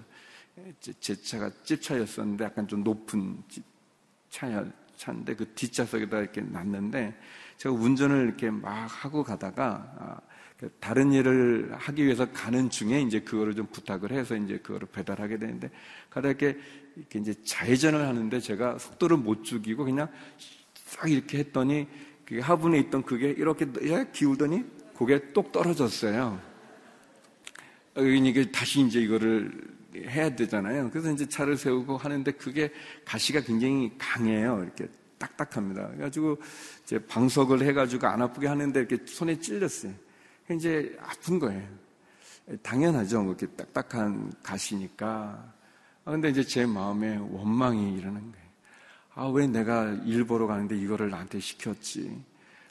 예, 0.59 0.73
제 0.79 1.21
차가 1.21 1.51
찝차였었는데 1.65 2.45
약간 2.45 2.65
좀 2.65 2.81
높은 2.81 3.43
차야, 4.29 4.65
차인데 4.95 5.35
그 5.35 5.53
뒷좌석에다 5.53 6.19
이렇게 6.19 6.39
놨는데 6.39 7.13
제가 7.57 7.75
운전을 7.75 8.25
이렇게 8.25 8.49
막 8.49 8.87
하고 8.87 9.21
가다가 9.21 9.93
아, 9.97 10.17
그 10.17 10.26
다른 10.79 11.11
일을 11.13 11.71
하기 11.77 12.03
위해서 12.03 12.31
가는 12.31 12.69
중에 12.69 13.01
이제 13.01 13.19
그거를 13.19 13.55
좀 13.55 13.67
부탁을 13.67 14.11
해서 14.11 14.35
이제 14.35 14.57
그거를 14.57 14.87
배달하게 14.91 15.37
되는데 15.37 15.69
가다 16.09 16.29
이렇게, 16.29 16.57
이렇게 16.95 17.19
이제 17.19 17.33
좌회전을 17.43 18.07
하는데 18.07 18.39
제가 18.39 18.79
속도를 18.79 19.17
못 19.17 19.43
죽이고 19.43 19.85
그냥 19.85 20.07
싹 20.73 21.11
이렇게 21.11 21.39
했더니 21.39 21.87
그 22.25 22.39
하분에 22.39 22.79
있던 22.79 23.03
그게 23.03 23.29
이렇게 23.29 23.67
기울더니 24.11 24.65
고개 24.93 25.31
똑 25.31 25.51
떨어졌어요. 25.51 26.41
이게 27.97 28.51
다시 28.51 28.81
이제 28.81 28.99
이거를 28.99 29.51
해야 29.95 30.35
되잖아요. 30.35 30.89
그래서 30.91 31.11
이제 31.11 31.27
차를 31.27 31.57
세우고 31.57 31.97
하는데 31.97 32.31
그게 32.31 32.71
가시가 33.05 33.41
굉장히 33.41 33.91
강해요. 33.97 34.61
이렇게 34.63 34.87
딱딱합니다. 35.17 35.87
그래가지고 35.89 36.37
이제 36.83 36.99
방석을 36.99 37.61
해가지고 37.63 38.07
안 38.07 38.21
아프게 38.21 38.47
하는데 38.47 38.79
이렇게 38.79 38.97
손에 39.05 39.39
찔렸어요. 39.39 40.06
이제 40.55 40.97
아픈 41.01 41.39
거예요. 41.39 41.67
당연하죠. 42.63 43.21
뭐 43.21 43.35
이렇게 43.37 43.53
딱딱한 43.55 44.31
가시니까. 44.41 45.53
아, 46.05 46.11
근데 46.11 46.29
이제 46.29 46.43
제 46.43 46.65
마음에 46.65 47.17
원망이 47.17 47.97
일어난 47.97 48.31
거예요. 48.31 48.47
아, 49.15 49.27
왜 49.27 49.47
내가 49.47 49.89
일 50.05 50.23
보러 50.25 50.47
가는데 50.47 50.77
이거를 50.77 51.09
나한테 51.09 51.39
시켰지? 51.39 52.23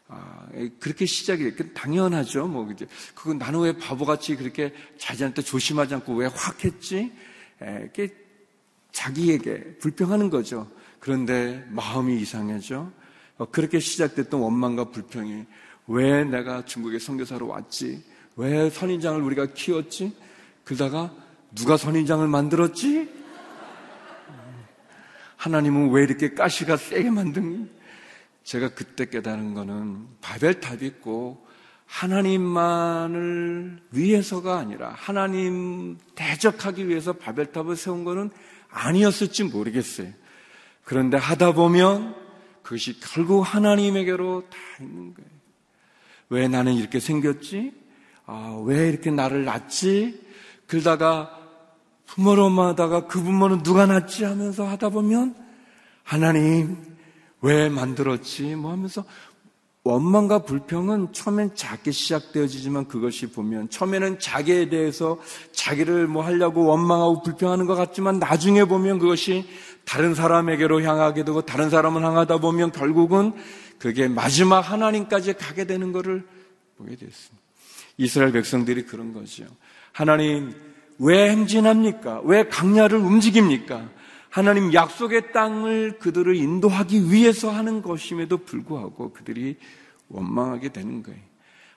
아, 0.08 0.46
그렇게 0.80 1.04
시작이 1.04 1.52
그 1.52 1.74
당연하죠. 1.74 2.46
뭐 2.46 2.70
이제 2.72 2.86
그건 3.14 3.38
나는 3.38 3.60
왜 3.60 3.72
바보같이 3.76 4.36
그렇게 4.36 4.72
자기한테 4.96 5.42
조심하지 5.42 5.94
않고 5.96 6.14
왜 6.14 6.26
확 6.28 6.64
했지? 6.64 7.12
에, 7.60 7.90
게 7.92 8.14
자기에게 8.92 9.78
불평하는 9.78 10.30
거죠. 10.30 10.70
그런데 11.00 11.66
마음이 11.70 12.18
이상해져. 12.20 12.90
어, 13.36 13.44
그렇게 13.50 13.78
시작됐던 13.80 14.40
원망과 14.40 14.90
불평이 14.90 15.44
왜 15.88 16.24
내가 16.24 16.64
중국에 16.64 16.98
선교사로 16.98 17.46
왔지? 17.46 18.02
왜 18.36 18.68
선인장을 18.70 19.20
우리가 19.22 19.46
키웠지? 19.54 20.14
그러다가 20.64 21.14
누가 21.54 21.76
선인장을 21.76 22.26
만들었지? 22.26 23.08
하나님은 25.36 25.90
왜 25.90 26.02
이렇게 26.02 26.34
가시가 26.34 26.76
세게 26.76 27.10
만든 27.10 27.70
제가 28.42 28.70
그때 28.74 29.06
깨달은 29.06 29.54
거는 29.54 30.06
바벨탑 30.20 30.82
있고 30.82 31.46
하나님만을 31.86 33.80
위해서가 33.92 34.58
아니라 34.58 34.92
하나님 34.96 35.98
대적하기 36.14 36.88
위해서 36.88 37.12
바벨탑을 37.12 37.76
세운 37.76 38.04
거는 38.04 38.30
아니었을지 38.70 39.44
모르겠어요. 39.44 40.08
그런데 40.84 41.16
하다 41.16 41.52
보면 41.52 42.14
그것이 42.62 42.98
결국 43.00 43.42
하나님에게로 43.42 44.42
다 44.50 44.56
있는 44.80 45.14
거예요. 45.14 45.35
왜 46.28 46.48
나는 46.48 46.74
이렇게 46.74 47.00
생겼지? 47.00 47.72
아, 48.26 48.60
왜 48.64 48.88
이렇게 48.88 49.10
나를 49.10 49.44
낳지? 49.44 50.20
그러다가 50.66 51.30
부모로 52.06 52.50
마다가 52.50 53.06
그 53.06 53.22
부모는 53.22 53.62
누가 53.62 53.86
낳지 53.86 54.24
하면서 54.24 54.66
하다 54.66 54.90
보면 54.90 55.34
하나님 56.02 56.76
왜 57.40 57.68
만들었지? 57.68 58.54
뭐 58.56 58.72
하면서 58.72 59.04
원망과 59.86 60.40
불평은 60.40 61.12
처음엔 61.12 61.54
작게 61.54 61.92
시작되어지지만 61.92 62.88
그것이 62.88 63.30
보면 63.30 63.70
처음에는 63.70 64.18
자기에 64.18 64.68
대해서 64.68 65.18
자기를 65.52 66.08
뭐 66.08 66.24
하려고 66.24 66.64
원망하고 66.64 67.22
불평하는 67.22 67.66
것 67.66 67.76
같지만 67.76 68.18
나중에 68.18 68.64
보면 68.64 68.98
그것이 68.98 69.46
다른 69.84 70.16
사람에게로 70.16 70.82
향하게 70.82 71.24
되고 71.24 71.42
다른 71.42 71.70
사람을 71.70 72.02
향하다 72.02 72.38
보면 72.38 72.72
결국은 72.72 73.32
그게 73.78 74.08
마지막 74.08 74.60
하나님까지 74.60 75.34
가게 75.34 75.64
되는 75.64 75.92
것을 75.92 76.26
보게 76.76 76.96
됐습니다. 76.96 77.44
이스라엘 77.98 78.32
백성들이 78.32 78.84
그런 78.84 79.12
거죠. 79.12 79.46
하나님 79.92 80.54
왜 80.98 81.30
행진합니까? 81.30 82.22
왜 82.24 82.46
강야를 82.48 82.98
움직입니까? 82.98 83.88
하나님 84.30 84.72
약속의 84.74 85.32
땅을 85.32 85.98
그들을 85.98 86.36
인도하기 86.36 87.10
위해서 87.10 87.50
하는 87.50 87.80
것임에도 87.80 88.38
불구하고 88.38 89.12
그들이 89.12 89.56
원망하게 90.08 90.70
되는 90.70 91.02
거예요. 91.02 91.20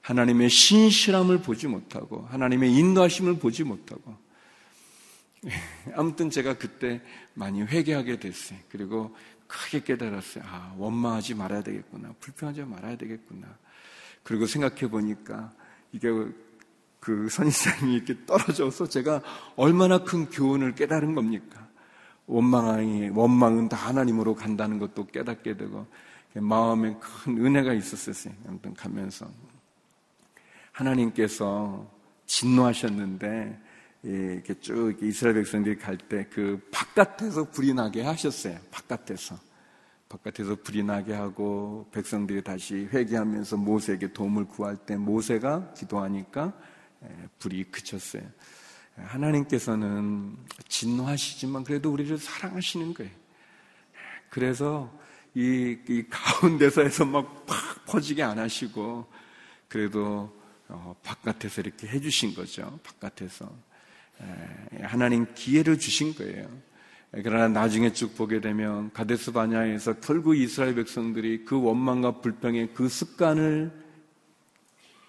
하나님의 0.02 0.50
신실함을 0.50 1.42
보지 1.42 1.68
못하고 1.68 2.26
하나님의 2.30 2.74
인도하심을 2.74 3.38
보지 3.40 3.64
못하고 3.64 4.16
아무튼 5.96 6.30
제가 6.30 6.58
그때 6.58 7.02
많이 7.34 7.62
회개하게 7.62 8.20
됐어요. 8.20 8.60
그리고 8.70 9.16
크게 9.50 9.84
깨달았어요. 9.84 10.44
아, 10.48 10.74
원망하지 10.78 11.34
말아야 11.34 11.62
되겠구나. 11.64 12.14
불평하지 12.20 12.64
말아야 12.64 12.96
되겠구나. 12.96 13.48
그리고 14.24 14.46
생각해 14.46 14.90
보니까 14.90 15.52
이게 15.92 16.10
그 17.00 17.28
선지자님이 17.30 17.96
이렇게 17.96 18.26
떨어져서 18.26 18.88
제가 18.88 19.22
얼마나 19.56 20.04
큰 20.04 20.30
교훈을 20.30 20.76
깨달은 20.76 21.16
겁니까? 21.16 21.68
원망이, 22.28 23.10
원망은 23.10 23.70
다 23.70 23.78
하나님으로 23.78 24.36
간다는 24.36 24.78
것도 24.78 25.08
깨닫게 25.08 25.58
되고, 25.58 25.88
마음에 26.36 26.96
큰 27.00 27.44
은혜가 27.44 27.74
있었어요. 27.74 28.34
아무튼 28.48 28.76
가면서. 28.76 29.28
하나님께서 30.72 31.90
진노하셨는데, 32.28 33.60
이렇게 34.04 34.54
쭉 34.60 34.98
이스라엘 35.02 35.36
백성들이 35.36 35.78
갈 35.78 35.98
때 35.98 36.26
그 36.30 36.60
바깥에서 36.72 37.52
불이 37.52 37.74
나게 37.74 38.02
하셨어요. 38.04 38.58
바깥에서. 38.72 39.38
바깥에서 40.08 40.56
불이 40.64 40.84
나게 40.84 41.14
하고 41.14 41.88
백성들이 41.92 42.44
다시 42.44 42.88
회개하면서 42.92 43.58
모세에게 43.58 44.12
도움을 44.14 44.46
구할 44.46 44.76
때 44.78 44.98
모세가 44.98 45.74
기도하니까 45.74 46.54
불이 47.40 47.66
그쳤어요. 47.66 48.24
하나님께서는 48.96 50.36
진노하시지만 50.68 51.64
그래도 51.64 51.92
우리를 51.92 52.18
사랑하시는 52.18 52.94
거예요. 52.96 53.12
그래서 54.30 54.92
이, 55.36 55.78
이 55.88 56.04
가운데서 56.10 56.82
해서 56.82 57.06
막 57.06 57.46
팍 57.46 57.86
퍼지게 57.86 58.24
안 58.24 58.40
하시고 58.40 59.06
그래도 59.68 60.36
어, 60.68 60.96
바깥에서 61.04 61.62
이렇게 61.62 61.88
해주신 61.88 62.34
거죠. 62.34 62.80
바깥에서. 62.84 63.69
하나님 64.84 65.26
기회를 65.34 65.80
주신 65.80 66.14
거예요. 66.16 66.50
그러나 67.12 67.48
나중에 67.48 67.92
쭉 67.92 68.16
보게 68.16 68.40
되면 68.40 68.92
가데스 68.94 69.32
바냐에서 69.32 70.00
결국 70.00 70.36
이스라엘 70.36 70.76
백성들이 70.76 71.46
그 71.46 71.60
원망과 71.60 72.22
불평의 72.22 72.74
그 72.74 72.88
습관을 72.88 73.72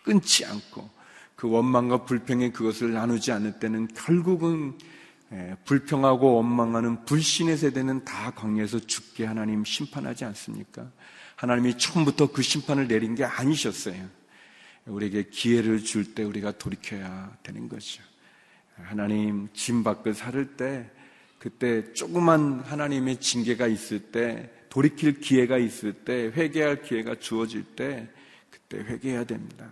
끊지 0.02 0.46
않고 0.46 0.88
그 1.36 1.48
원망과 1.48 2.04
불평의 2.04 2.52
그것을 2.52 2.92
나누지 2.92 3.32
않을 3.32 3.58
때는 3.58 3.88
결국은 3.88 4.78
불평하고 5.64 6.34
원망하는 6.36 7.04
불신의 7.04 7.56
세대는 7.56 8.04
다 8.04 8.30
광야에서 8.32 8.80
죽게 8.80 9.26
하나님 9.26 9.64
심판하지 9.64 10.24
않습니까? 10.24 10.90
하나님이 11.36 11.78
처음부터 11.78 12.32
그 12.32 12.42
심판을 12.42 12.88
내린 12.88 13.14
게 13.14 13.24
아니셨어요. 13.24 14.08
우리에게 14.86 15.28
기회를 15.30 15.84
줄 15.84 16.14
때 16.14 16.24
우리가 16.24 16.52
돌이켜야 16.52 17.36
되는 17.42 17.68
거죠. 17.68 18.02
하나님 18.84 19.48
짐 19.52 19.82
밖을 19.82 20.14
살을 20.14 20.56
때 20.56 20.90
그때 21.38 21.92
조그만 21.92 22.60
하나님의 22.60 23.16
징계가 23.18 23.66
있을 23.66 23.98
때 24.12 24.50
돌이킬 24.68 25.20
기회가 25.20 25.58
있을 25.58 25.92
때 25.92 26.30
회개할 26.34 26.82
기회가 26.82 27.14
주어질 27.16 27.64
때 27.64 28.08
그때 28.50 28.78
회개해야 28.78 29.24
됩니다. 29.24 29.68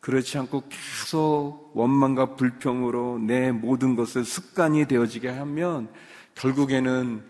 그렇지 0.00 0.38
않고 0.38 0.64
계속 0.68 1.72
원망과 1.74 2.36
불평으로 2.36 3.18
내 3.18 3.50
모든 3.50 3.96
것을 3.96 4.24
습관이 4.24 4.86
되어지게 4.86 5.28
하면 5.28 5.88
결국에는 6.36 7.24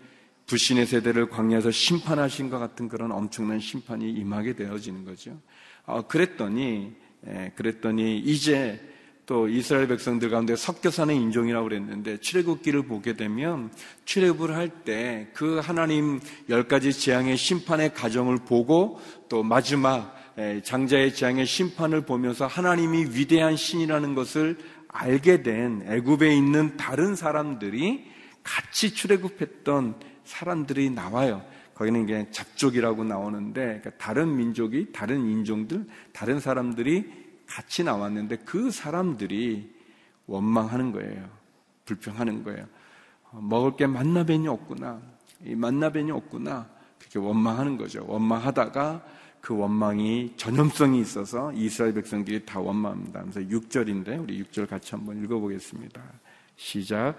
불신의 0.45 0.85
세대를 0.85 1.29
광야에서 1.29 1.71
심판하신 1.71 2.49
것 2.49 2.59
같은 2.59 2.87
그런 2.87 3.11
엄청난 3.11 3.59
심판이 3.59 4.11
임하게 4.11 4.53
되어지는 4.53 5.05
거죠. 5.05 5.39
어, 5.85 6.07
그랬더니, 6.07 6.95
예, 7.27 7.51
그랬더니 7.55 8.19
이제 8.19 8.79
또 9.27 9.49
이스라엘 9.49 9.89
백성들 9.89 10.29
가운데 10.29 10.55
섞여 10.55 10.89
사는 10.89 11.13
인종이라고 11.13 11.67
그랬는데 11.67 12.17
출애굽기를 12.17 12.83
보게 12.83 13.13
되면 13.13 13.69
출애굽을 14.05 14.55
할 14.55 14.69
때 14.85 15.27
그 15.33 15.59
하나님 15.61 16.21
열 16.49 16.67
가지 16.67 16.93
재앙의 16.93 17.35
심판의 17.35 17.93
과정을 17.93 18.37
보고 18.37 18.99
또 19.27 19.43
마지막 19.43 20.15
장자의 20.63 21.13
재앙의 21.13 21.45
심판을 21.45 22.01
보면서 22.01 22.47
하나님이 22.47 23.07
위대한 23.11 23.57
신이라는 23.57 24.15
것을 24.15 24.57
알게 24.87 25.43
된 25.43 25.83
애굽에 25.85 26.33
있는 26.33 26.77
다른 26.77 27.15
사람들이 27.15 28.05
같이 28.43 28.93
출애굽했던 28.93 29.95
사람들이 30.23 30.89
나와요. 30.89 31.43
거기는 31.75 32.03
이게 32.03 32.27
잡족이라고 32.31 33.03
나오는데 33.03 33.61
그러니까 33.61 33.89
다른 33.97 34.37
민족이 34.37 34.93
다른 34.93 35.29
인종들 35.29 35.85
다른 36.13 36.39
사람들이 36.39 37.26
같이 37.47 37.83
나왔는데 37.83 38.37
그 38.45 38.71
사람들이 38.71 39.69
원망하는 40.27 40.91
거예요. 40.91 41.29
불평하는 41.85 42.43
거예요. 42.43 42.65
어, 43.31 43.39
먹을 43.41 43.75
게 43.75 43.87
만나벤이 43.87 44.47
없구나. 44.47 44.99
이 45.45 45.55
만나벤이 45.55 46.11
없구나. 46.11 46.67
그렇게 46.99 47.19
원망하는 47.19 47.77
거죠. 47.77 48.05
원망하다가 48.07 49.03
그 49.39 49.55
원망이 49.55 50.33
전염성이 50.35 50.99
있어서 50.99 51.53
이스라엘 51.53 51.93
백성들이 51.93 52.45
다 52.45 52.59
원망합니다. 52.59 53.21
그래서 53.21 53.39
6절인데 53.39 54.21
우리 54.21 54.43
6절 54.43 54.67
같이 54.67 54.91
한번 54.91 55.23
읽어보겠습니다. 55.23 56.01
시작. 56.57 57.15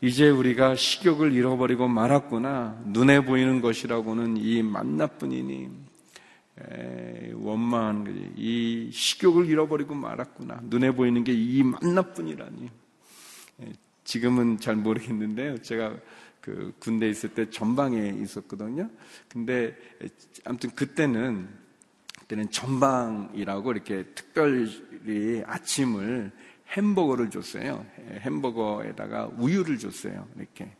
이제 0.00 0.28
우리가 0.28 0.76
식욕을 0.76 1.32
잃어버리고 1.32 1.88
말았구나. 1.88 2.82
눈에 2.86 3.24
보이는 3.24 3.60
것이라고는 3.60 4.36
이 4.36 4.62
만나뿐이니 4.62 5.70
원망하는 7.34 8.04
거지. 8.04 8.32
이 8.36 8.90
식욕을 8.92 9.46
잃어버리고 9.46 9.94
말았구나. 9.94 10.60
눈에 10.64 10.92
보이는 10.92 11.24
게 11.24 11.32
이 11.32 11.62
만나뿐이라니. 11.62 12.70
지금은 14.04 14.58
잘 14.58 14.76
모르겠는데요. 14.76 15.58
제가 15.62 15.96
그 16.40 16.74
군대 16.78 17.08
있을 17.08 17.30
때 17.30 17.48
전방에 17.48 18.08
있었거든요. 18.20 18.90
근데 19.28 19.74
아무튼 20.44 20.70
그때는 20.70 21.48
그때는 22.20 22.50
전방이라고 22.50 23.72
이렇게 23.72 24.04
특별히 24.14 25.42
아침을 25.46 26.30
햄버거를 26.76 27.30
줬어요. 27.30 27.84
햄버거에다가 28.20 29.30
우유를 29.38 29.78
줬어요. 29.78 30.28
이렇게 30.36 30.70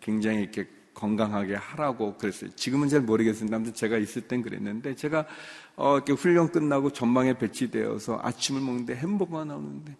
굉장히 0.00 0.42
이렇게 0.42 0.68
건강하게 0.94 1.56
하라고 1.56 2.16
그랬어요. 2.16 2.50
지금은 2.54 2.88
잘 2.88 3.00
모르겠습니다. 3.00 3.56
아무튼 3.56 3.74
제가 3.74 3.98
있을 3.98 4.22
땐 4.22 4.42
그랬는데 4.42 4.94
제가 4.94 5.26
어, 5.76 5.96
이렇게 5.96 6.12
훈련 6.12 6.50
끝나고 6.50 6.90
전방에 6.92 7.36
배치되어서 7.36 8.20
아침을 8.22 8.60
먹는데 8.60 8.94
햄버거가 8.96 9.44
나오는데 9.44 9.96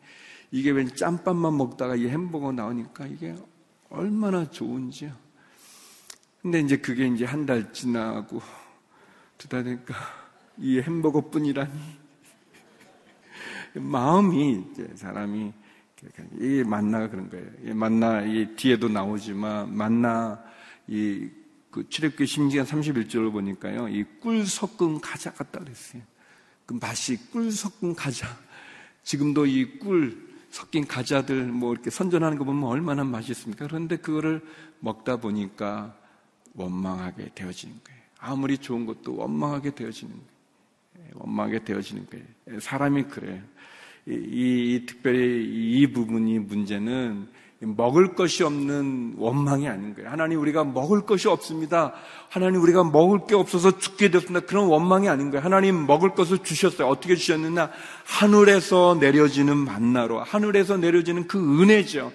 이게 0.51 0.71
왠 0.71 0.89
짬밥만 0.95 1.57
먹다가 1.57 1.97
이 1.97 2.07
햄버거 2.09 2.53
나오니까 2.53 3.07
이게 3.07 3.35
얼마나 3.91 4.49
좋은지요. 4.51 5.13
근데 6.43 6.61
이제 6.61 6.77
그게 6.77 7.07
이제 7.07 7.25
한 7.25 7.47
달 7.47 7.73
지나고 7.73 8.41
두다 9.39 9.63
보니까 9.63 9.95
이 10.59 10.79
햄버거뿐이라니 10.81 11.73
마음이 13.75 14.65
이제 14.71 14.89
사람이 14.95 15.53
이 16.39 16.63
만나가 16.65 17.09
그런 17.09 17.31
거예요. 17.31 17.47
이 17.65 17.73
만나 17.73 18.23
이 18.23 18.55
뒤에도 18.55 18.89
나오지만 18.89 19.75
만나 19.75 20.43
이 20.89 21.45
그 21.75 21.89
출애굽기 21.89 22.25
심지어 22.27 22.63
31절을 22.63 23.33
보니까요. 23.33 23.89
이 23.89 24.05
꿀 24.21 24.47
섞은 24.47 25.01
과자 25.01 25.33
같다 25.33 25.59
그랬어요. 25.59 26.03
그 26.67 26.75
맛이 26.75 27.17
꿀 27.33 27.51
섞은 27.51 27.97
과자. 27.97 28.29
지금도 29.03 29.45
이 29.47 29.81
꿀 29.81 30.17
섞인 30.51 30.87
과자들 30.87 31.47
뭐 31.47 31.73
이렇게 31.73 31.91
선전하는 31.91 32.39
거 32.39 32.45
보면 32.45 32.63
얼마나 32.63 33.03
맛있습니까? 33.03 33.67
그런데 33.67 33.97
그거를 33.97 34.41
먹다 34.79 35.17
보니까 35.17 35.99
원망하게 36.55 37.33
되어지는 37.35 37.75
거예요. 37.83 38.01
아무리 38.21 38.57
좋은 38.57 38.87
것도 38.87 39.17
원망하게 39.17 39.75
되어지는 39.75 40.15
거예요. 40.15 40.29
예, 41.01 41.11
원망하게 41.15 41.65
되어지는 41.65 42.07
거예요. 42.07 42.61
사람이 42.61 43.03
그래요. 43.05 43.43
이, 44.07 44.13
이, 44.13 44.87
특별히 44.87 45.43
이 45.81 45.89
부분이 45.93 46.39
문제는 46.39 47.27
먹을 47.61 48.15
것이 48.15 48.43
없는 48.45 49.15
원망이 49.17 49.69
아닌 49.69 49.95
거예요. 49.95 50.11
하나님 50.11 50.41
우리가 50.41 50.65
먹을 50.65 51.07
것이 51.07 51.29
없습니다. 51.29 51.93
하나님 52.29 52.61
우리가 52.63 52.85
먹을 52.85 53.27
게 53.27 53.35
없어서 53.35 53.79
죽게 53.79 54.11
됐습니다. 54.11 54.47
그런 54.47 54.67
원망이 54.67 55.09
아닌 55.09 55.31
거예요. 55.31 55.45
하나님 55.45 55.87
먹을 55.87 56.15
것을 56.15 56.39
주셨어요. 56.39 56.89
어떻게 56.89 57.17
주셨느냐? 57.17 57.71
하늘에서 58.05 58.99
내려지는 59.01 59.57
만나로 59.57 60.23
하늘에서 60.23 60.77
내려지는 60.77 61.27
그 61.27 61.39
은혜죠. 61.63 62.13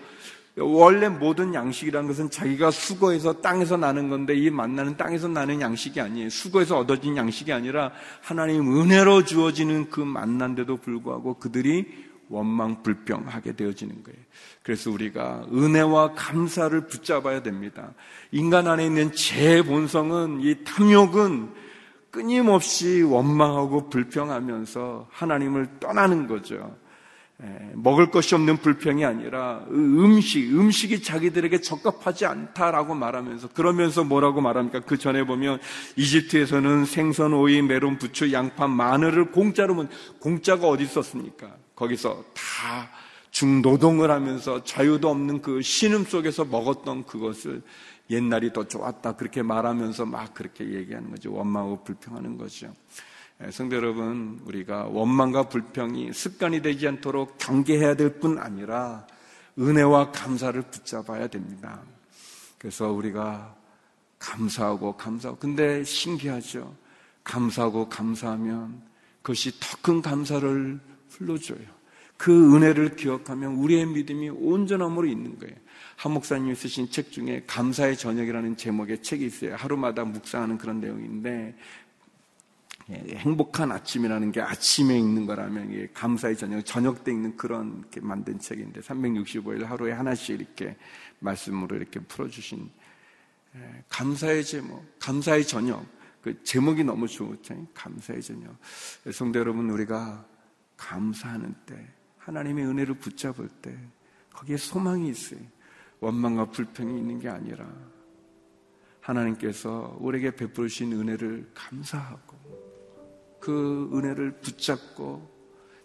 원래 0.58 1.08
모든 1.08 1.54
양식이라는 1.54 2.08
것은 2.08 2.30
자기가 2.30 2.71
수거해서 2.71 3.41
땅에서 3.41 3.78
나는 3.78 4.10
건데 4.10 4.36
이 4.36 4.49
만나는 4.49 4.97
땅에서 4.97 5.28
나는 5.28 5.62
양식이 5.62 6.02
아니에요. 6.02 6.30
수거해서 6.30 6.78
얻어진 6.78 7.15
양식이 7.15 7.54
아니라 7.54 7.91
하나님 8.21 8.75
은혜로 8.75 9.23
주어지는 9.23 9.89
그 9.89 10.02
만난데도 10.02 10.78
불구하고 10.78 11.36
그들이 11.36 12.09
원망 12.30 12.84
불평하게 12.84 13.56
되어지는 13.56 14.04
거예요. 14.04 14.20
그래서 14.63 14.92
우리가 14.92 15.48
은혜와 15.52 16.13
감사를 16.13 16.88
붙잡아야 16.88 17.42
됩니다. 17.42 17.94
인간 18.32 18.68
안에 18.68 18.86
있는 18.86 19.12
제 19.12 19.62
본성은 19.63 20.42
이 20.42 20.63
탐욕은 20.63 21.50
끊임없이 22.12 23.02
원망하고 23.02 23.89
불평하면서 23.89 25.08
하나님을 25.12 25.80
떠나는 25.80 26.28
거죠. 26.28 26.76
예, 27.42 27.72
먹을 27.74 28.12
것이 28.12 28.36
없는 28.36 28.58
불평이 28.58 29.06
아니라 29.06 29.63
음식, 29.72 30.54
음식이 30.54 31.02
자기들에게 31.02 31.62
적합하지 31.62 32.26
않다라고 32.26 32.96
말하면서 32.96 33.50
그러면서 33.50 34.04
뭐라고 34.04 34.42
말합니까? 34.42 34.82
그 34.82 34.98
전에 34.98 35.24
보면 35.24 35.60
이집트에서는 35.96 36.84
생선, 36.84 37.32
오이, 37.32 37.62
메론, 37.62 37.98
부추, 37.98 38.34
양파, 38.34 38.68
마늘을 38.68 39.32
공짜로 39.32 39.74
면 39.74 39.88
공짜가 40.20 40.68
어디 40.68 40.84
있었습니까? 40.84 41.56
거기서 41.80 42.24
다 42.34 42.89
중노동을 43.32 44.12
하면서 44.12 44.63
자유도 44.63 45.10
없는 45.10 45.42
그 45.42 45.62
신음 45.62 46.04
속에서 46.04 46.44
먹었던 46.44 47.06
그것을 47.06 47.62
옛날이 48.10 48.52
더 48.52 48.68
좋았다 48.68 49.13
그렇게 49.15 49.42
말하면서 49.42 50.06
막 50.06 50.34
그렇게 50.34 50.74
얘기하는 50.74 51.10
거죠. 51.12 51.32
원망하고 51.32 51.84
불평하는 51.84 52.38
거죠. 52.38 52.74
예, 53.42 53.52
성도 53.52 53.78
여러분, 53.78 54.42
우리가 54.46 54.86
원망과 54.88 55.48
불평이 55.48 56.12
습관이 56.12 56.62
되지 56.62 56.88
않도록 56.88 57.38
경계해야 57.38 57.96
될 57.96 58.20
뿐 58.20 58.38
아니라 58.39 59.08
은혜와 59.58 60.12
감사를 60.12 60.62
붙잡아야 60.63 61.28
됩니다. 61.28 61.82
그래서 62.58 62.92
우리가 62.92 63.56
감사하고 64.18 64.98
감사하고 64.98 65.39
근데 65.39 65.84
신기하죠. 65.86 66.76
감사하고 67.24 67.88
감사하면 67.88 68.82
그것이 69.22 69.52
더 69.60 69.78
큰 69.82 70.02
감사를 70.02 70.80
불러줘요. 71.10 71.80
그 72.17 72.56
은혜를 72.56 72.95
기억하면 72.95 73.56
우리의 73.56 73.86
믿음이 73.86 74.30
온전함으로 74.30 75.08
있는 75.08 75.39
거예요. 75.39 75.56
한 75.95 76.13
목사님이 76.13 76.56
쓰신 76.56 76.91
책 76.91 77.12
중에 77.12 77.43
감사의 77.48 77.98
저녁이라는 77.98 78.58
제목의 78.58 79.02
책이 79.02 79.26
있어요. 79.26 79.56
하루마다 79.56 80.04
묵상하는 80.04 80.58
그런 80.58 80.82
내용인데 80.82 81.56
예, 82.91 83.15
행복한 83.17 83.72
아침이라는 83.72 84.32
게 84.32 84.41
아침에 84.41 84.98
읽는 84.98 85.28
거라면 85.28 85.89
감사의 85.93 86.38
저녁, 86.38 86.65
저녁 86.65 87.04
때 87.04 87.12
읽는 87.12 87.38
그런 87.38 87.80
이렇게 87.80 88.02
만든 88.02 88.39
책인데 88.39 88.82
365일 88.82 89.63
하루에 89.63 89.91
하나씩 89.91 90.39
이렇게 90.39 90.76
말씀으로 91.19 91.76
이렇게 91.76 92.00
풀어주신 92.00 92.69
예, 93.56 93.84
감사의 93.89 94.43
제목, 94.43 95.00
감사의 95.00 95.45
저녁. 95.45 95.86
그 96.22 96.43
제목이 96.43 96.84
너무 96.84 97.08
좋죠. 97.08 97.67
감사의 97.74 98.22
저녁. 98.22 98.58
성도 99.12 99.39
여러분, 99.39 99.69
우리가 99.69 100.26
감사하는 100.80 101.54
때, 101.65 101.88
하나님의 102.18 102.65
은혜를 102.65 102.96
붙잡을 102.96 103.50
때, 103.62 103.78
거기에 104.34 104.58
소망이 104.58 105.10
있어요. 105.10 105.42
원망과 106.00 106.52
불평이 106.52 106.98
있는 106.98 107.20
게 107.20 107.28
아니라, 107.28 107.70
하나님께서 109.02 109.98
우리에게 110.00 110.36
베푸신 110.36 110.94
은혜를 110.94 111.52
감사하고, 111.54 112.38
그 113.42 113.89
은혜를 113.94 114.39
붙잡고, 114.39 115.38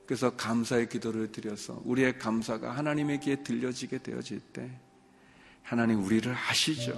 그래서 0.07 0.37
감사의 0.37 0.89
기도를 0.89 1.33
드려서 1.33 1.81
우리의 1.85 2.19
감사가 2.19 2.71
하나님의 2.77 3.21
귀에 3.21 3.43
들려지게 3.43 3.99
되어질 3.99 4.41
때, 4.53 4.81
하나님 5.63 6.05
우리를 6.05 6.33
아시죠. 6.33 6.93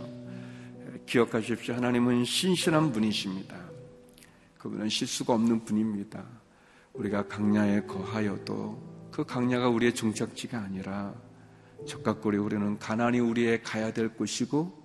기억하십시오. 1.07 1.75
하나님은 1.75 2.25
신실한 2.25 2.93
분이십니다. 2.93 3.57
그분은 4.59 4.89
실수가 4.89 5.33
없는 5.35 5.65
분입니다. 5.65 6.27
우리가 6.97 7.27
강야에 7.29 7.83
거하여도 7.83 9.11
그 9.11 9.25
강야가 9.25 9.69
우리의 9.69 9.95
종착지가 9.95 10.59
아니라 10.59 11.15
적각골이 11.87 12.39
우리는 12.39 12.79
가난이 12.79 13.21
우리의 13.21 13.63
가야 13.63 13.93
될 13.93 14.09
곳이고 14.09 14.85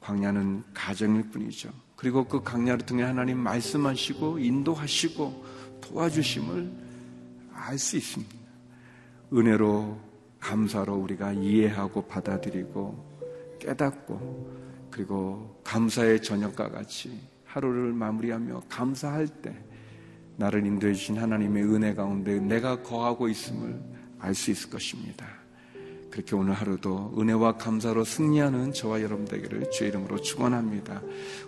광야는 0.00 0.64
가정일 0.74 1.30
뿐이죠. 1.30 1.70
그리고 1.96 2.24
그 2.24 2.42
강야를 2.42 2.86
통해 2.86 3.02
하나님 3.02 3.38
말씀하시고 3.38 4.38
인도하시고 4.38 5.44
도와주심을 5.82 6.72
알 7.52 7.78
수 7.78 7.96
있습니다. 7.98 8.34
은혜로 9.32 9.98
감사로 10.40 10.94
우리가 10.96 11.32
이해하고 11.32 12.06
받아들이고 12.06 13.58
깨닫고 13.60 14.88
그리고 14.90 15.60
감사의 15.62 16.22
저녁과 16.22 16.70
같이 16.70 17.20
하루를 17.44 17.92
마무리하며 17.92 18.62
감사할 18.68 19.28
때 19.28 19.54
나를 20.40 20.64
인도해 20.64 20.94
주신 20.94 21.18
하나님의 21.18 21.64
은혜 21.64 21.94
가운데 21.94 22.40
내가 22.40 22.82
거하고 22.82 23.28
있음을 23.28 23.78
알 24.18 24.34
수 24.34 24.50
있을 24.50 24.70
것입니다. 24.70 25.26
그렇게 26.10 26.34
오늘 26.34 26.54
하루도 26.54 27.14
은혜와 27.18 27.56
감사로 27.56 28.04
승리하는 28.04 28.72
저와 28.72 29.02
여러분 29.02 29.26
되기를 29.26 29.70
주의 29.70 29.90
이름으로 29.90 30.20
축원합니다. 30.20 31.02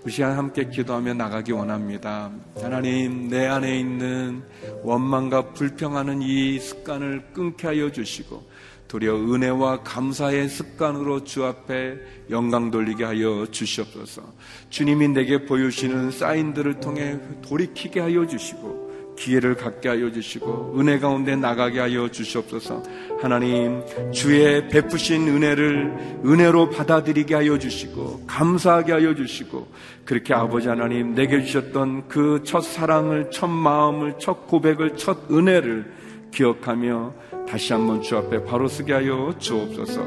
우리 0.04 0.22
함께 0.22 0.68
기도하며 0.68 1.14
나가기 1.14 1.52
원합니다. 1.52 2.30
하나님 2.60 3.28
내 3.28 3.46
안에 3.46 3.80
있는 3.80 4.42
원망과 4.82 5.54
불평하는 5.54 6.22
이 6.22 6.60
습관을 6.60 7.32
끊게 7.32 7.66
하여 7.68 7.90
주시고 7.90 8.44
도리어 8.92 9.16
은혜와 9.16 9.84
감사의 9.84 10.50
습관으로 10.50 11.24
주 11.24 11.46
앞에 11.46 11.94
영광 12.28 12.70
돌리게 12.70 13.04
하여 13.04 13.46
주시옵소서. 13.50 14.20
주님이 14.68 15.08
내게 15.08 15.46
보여주시는 15.46 16.10
사인들을 16.10 16.80
통해 16.80 17.18
돌이키게 17.40 18.00
하여 18.00 18.26
주시고 18.26 19.14
기회를 19.16 19.54
갖게 19.54 19.88
하여 19.88 20.12
주시고 20.12 20.74
은혜 20.78 20.98
가운데 20.98 21.34
나가게 21.36 21.80
하여 21.80 22.10
주시옵소서. 22.10 22.82
하나님 23.18 23.80
주의 24.12 24.68
베푸신 24.68 25.26
은혜를 25.26 26.20
은혜로 26.26 26.68
받아들이게 26.68 27.34
하여 27.34 27.58
주시고 27.58 28.26
감사하게 28.26 28.92
하여 28.92 29.14
주시고 29.14 29.68
그렇게 30.04 30.34
아버지 30.34 30.68
하나님 30.68 31.14
내게 31.14 31.42
주셨던 31.42 32.08
그 32.08 32.42
첫 32.44 32.60
사랑을 32.60 33.30
첫 33.30 33.46
마음을 33.46 34.16
첫 34.18 34.46
고백을 34.46 34.98
첫 34.98 35.30
은혜를 35.30 36.02
기억하며 36.32 37.12
다시 37.48 37.72
한번 37.72 38.02
주 38.02 38.16
앞에 38.16 38.44
바로 38.44 38.66
서게 38.66 38.94
하여 38.94 39.32
주옵소서. 39.38 40.02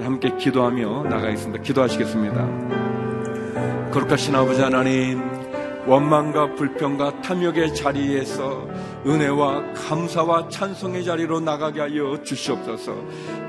함께 0.00 0.36
기도하며 0.36 1.04
나가겠습니다. 1.04 1.62
기도하시겠습니다. 1.62 3.90
거룩하신 3.90 4.36
아버지 4.36 4.60
하나님 4.60 5.20
원망과 5.86 6.54
불평과 6.54 7.22
탐욕의 7.22 7.74
자리에서 7.74 8.68
은혜와 9.06 9.72
감사와 9.72 10.50
찬송의 10.50 11.04
자리로 11.04 11.40
나가게 11.40 11.80
하여 11.80 12.22
주시옵소서. 12.22 12.94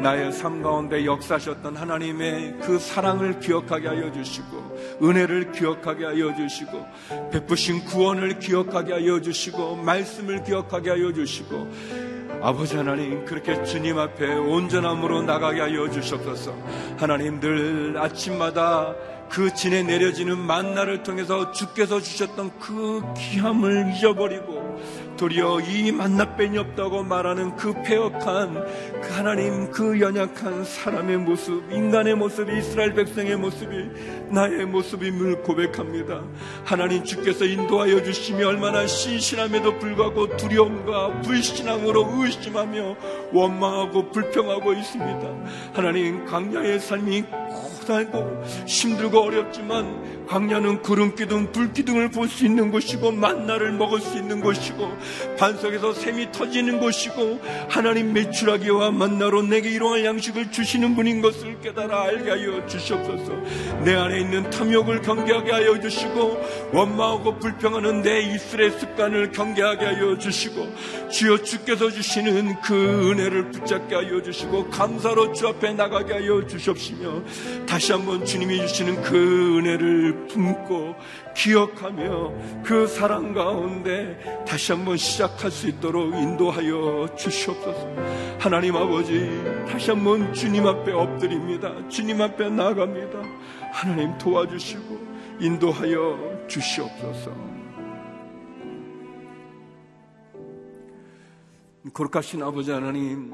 나의 0.02 0.32
삶 0.32 0.63
가운데 0.63 1.06
역사하셨던 1.06 1.76
하나님의 1.76 2.60
그 2.62 2.80
사랑을 2.80 3.39
기억하게 3.39 3.89
하여 3.89 4.12
주시고, 4.13 4.78
은혜를 5.04 5.52
기억하게 5.52 6.06
하여 6.06 6.34
주시고, 6.34 6.86
베푸신 7.32 7.84
구원을 7.84 8.39
기억하게 8.39 8.94
하여 8.94 9.20
주시고, 9.20 9.76
말씀을 9.76 10.44
기억하게 10.44 10.91
하여 10.91 11.12
주시고, 11.12 11.67
아버지 12.43 12.75
하나님 12.75 13.23
그렇게 13.23 13.63
주님 13.63 13.99
앞에 13.99 14.34
온전함으로 14.34 15.21
나가게 15.21 15.62
하여 15.62 15.89
주시옵소서. 15.91 16.56
하나님 16.97 17.39
들 17.39 17.95
아침마다 17.97 18.95
그 19.30 19.54
진에 19.54 19.84
내려지는 19.84 20.38
만나를 20.39 21.04
통해서 21.04 21.51
주께서 21.51 21.99
주셨던 22.01 22.60
그 22.60 23.01
귀함을 23.15 23.93
잊어버리고 23.95 24.82
도리어 25.21 25.60
이 25.60 25.91
만나뺀이 25.91 26.57
없다고 26.57 27.03
말하는 27.03 27.55
그 27.55 27.73
폐역한 27.84 28.55
그 29.03 29.13
하나님 29.13 29.69
그 29.69 29.99
연약한 29.99 30.63
사람의 30.63 31.17
모습 31.17 31.71
인간의 31.71 32.15
모습이 32.15 32.57
이스라엘 32.57 32.95
백성의 32.95 33.38
모습이 33.38 34.31
나의 34.31 34.65
모습임을 34.65 35.43
고백합니다. 35.43 36.23
하나님 36.65 37.03
주께서 37.03 37.45
인도하여 37.45 38.01
주시며 38.01 38.47
얼마나 38.47 38.88
신실함에도 38.88 39.77
불구하고 39.77 40.38
두려움과 40.38 41.21
불신앙으로 41.21 42.13
의심하며 42.15 42.95
원망하고 43.31 44.10
불평하고 44.10 44.73
있습니다. 44.73 45.73
하나님 45.73 46.25
강야의 46.25 46.79
삶이 46.79 47.25
살고 47.86 48.43
힘들고 48.65 49.19
어렵지만 49.19 50.20
광야는 50.32 50.82
구름 50.82 51.13
기둥, 51.13 51.52
불 51.52 51.74
기둥을 51.74 52.10
볼 52.10 52.32
수 52.32 52.46
있는 52.46 52.72
곳이고 52.72 53.12
만나를 53.12 53.74
먹을 53.74 54.00
수 54.00 54.17
있는 54.17 54.39
곳이고 54.39 54.89
반석에서 55.38 55.94
샘이 55.94 56.32
터지는 56.32 56.80
곳이고 56.80 57.41
하나님 57.67 58.13
매출하기와 58.13 58.91
만나로 58.91 59.41
내게 59.41 59.70
일용할 59.72 60.06
양식을 60.06 60.52
주시는 60.52 60.96
분인 60.96 61.22
것을 61.22 61.60
깨달아 61.60 62.04
알게 62.04 62.30
하여 62.30 62.65
주시옵소서. 62.65 63.34
내 63.84 63.96
안에 63.96 64.22
있는 64.22 64.50
탐욕을 64.50 65.02
경계하게 65.02 65.52
하여 65.52 65.78
주시고 65.82 66.41
원망하고 66.72 67.38
불평하는 67.39 68.02
내 68.02 68.22
입술의 68.22 68.72
습관을 68.80 69.32
경계하게 69.32 69.86
하여 69.86 70.17
주시고 70.17 70.74
주여 71.10 71.39
주께서 71.39 71.89
주시는 71.89 72.62
그 72.62 73.12
은혜를 73.12 73.52
붙잡게 73.52 73.96
하여 73.96 74.22
주시고 74.22 74.70
감사로 74.70 75.34
주 75.34 75.50
앞에 75.50 75.74
나가게 75.74 76.13
하여 76.13 76.48
주시옵시며 76.48 77.22
다시 77.67 77.91
한번 77.91 78.24
주님이 78.24 78.65
주시는 78.67 79.02
그 79.02 79.58
은혜를 79.58 80.20
품고 80.27 80.95
기억하며 81.36 82.63
그 82.63 82.88
사랑 82.88 83.34
가운데 83.34 84.17
다시 84.47 84.71
한번 84.71 84.97
시작할 84.97 85.51
수 85.51 85.67
있도록 85.67 86.13
인도하여 86.13 87.15
주시옵소서. 87.15 87.88
하나님 88.39 88.75
아버지, 88.75 89.29
다시 89.67 89.91
한번 89.91 90.34
주님 90.34 90.65
앞에 90.67 90.91
엎드립니다. 90.91 91.73
주님 91.89 92.21
앞에 92.21 92.49
나갑니다. 92.49 93.19
하나님 93.71 94.17
도와주시고 94.17 95.12
인도하여 95.39 96.47
주시옵소서. 96.47 97.51
거룩하신 101.93 102.43
아버지 102.43 102.71
하나님, 102.71 103.34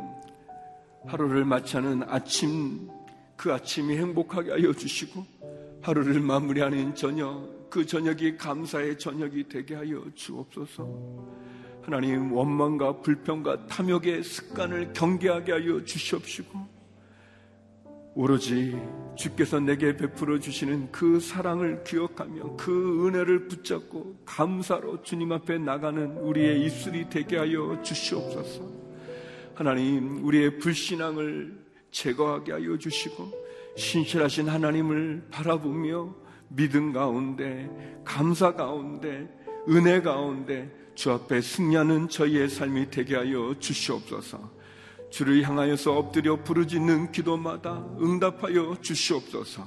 하루를 1.06 1.44
마치는 1.44 2.04
아침, 2.08 2.90
그 3.36 3.54
아침이 3.54 3.98
행복하게 3.98 4.52
하여 4.52 4.74
주시고, 4.74 5.37
하루를 5.88 6.20
마무리하는 6.20 6.96
저녁, 6.96 7.70
그 7.70 7.86
저녁이 7.86 8.36
감사의 8.36 9.00
저녁이 9.00 9.48
되게 9.48 9.74
하여 9.74 10.04
주옵소서. 10.14 10.86
하나님, 11.82 12.34
원망과 12.34 13.00
불평과 13.00 13.68
탐욕의 13.68 14.22
습관을 14.22 14.92
경계하게 14.92 15.52
하여 15.54 15.86
주시옵시고, 15.86 16.60
오로지 18.16 18.78
주께서 19.16 19.62
내게 19.62 19.96
베풀어 19.96 20.40
주시는 20.40 20.92
그 20.92 21.22
사랑을 21.22 21.86
기억하며 21.86 22.58
그 22.58 23.08
은혜를 23.08 23.48
붙잡고 23.48 24.18
감사로 24.26 25.04
주님 25.04 25.32
앞에 25.32 25.58
나가는 25.58 26.18
우리의 26.18 26.66
입술이 26.66 27.10
되게 27.10 27.38
하여 27.38 27.82
주시옵소서. 27.82 28.62
하나님, 29.56 30.26
우리의 30.26 30.60
불신앙을 30.60 31.58
제거하게 31.92 32.52
하여 32.52 32.78
주시고 32.78 33.47
신실하신 33.78 34.50
하나님을 34.50 35.28
바라보며 35.32 36.14
믿음 36.50 36.92
가운데 36.92 37.70
감사 38.04 38.54
가운데 38.54 39.30
은혜 39.70 40.02
가운데 40.02 40.72
주 40.96 41.12
앞에 41.12 41.42
승리하는 41.42 42.10
저희의 42.10 42.50
삶이 42.50 42.90
되게 42.90 43.16
하여 43.16 43.54
주시옵소서. 43.60 44.58
주를 45.12 45.44
향하여서 45.44 45.96
엎드려 45.96 46.44
부르짖는 46.44 47.12
기도마다 47.12 47.86
응답하여 48.02 48.78
주시옵소서. 48.82 49.64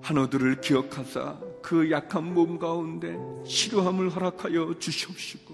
한우들을 0.00 0.60
기억하사 0.60 1.38
그 1.60 1.90
약한 1.90 2.34
몸 2.34 2.58
가운데 2.58 3.18
치료함을 3.46 4.10
허락하여 4.10 4.78
주시옵시고 4.78 5.53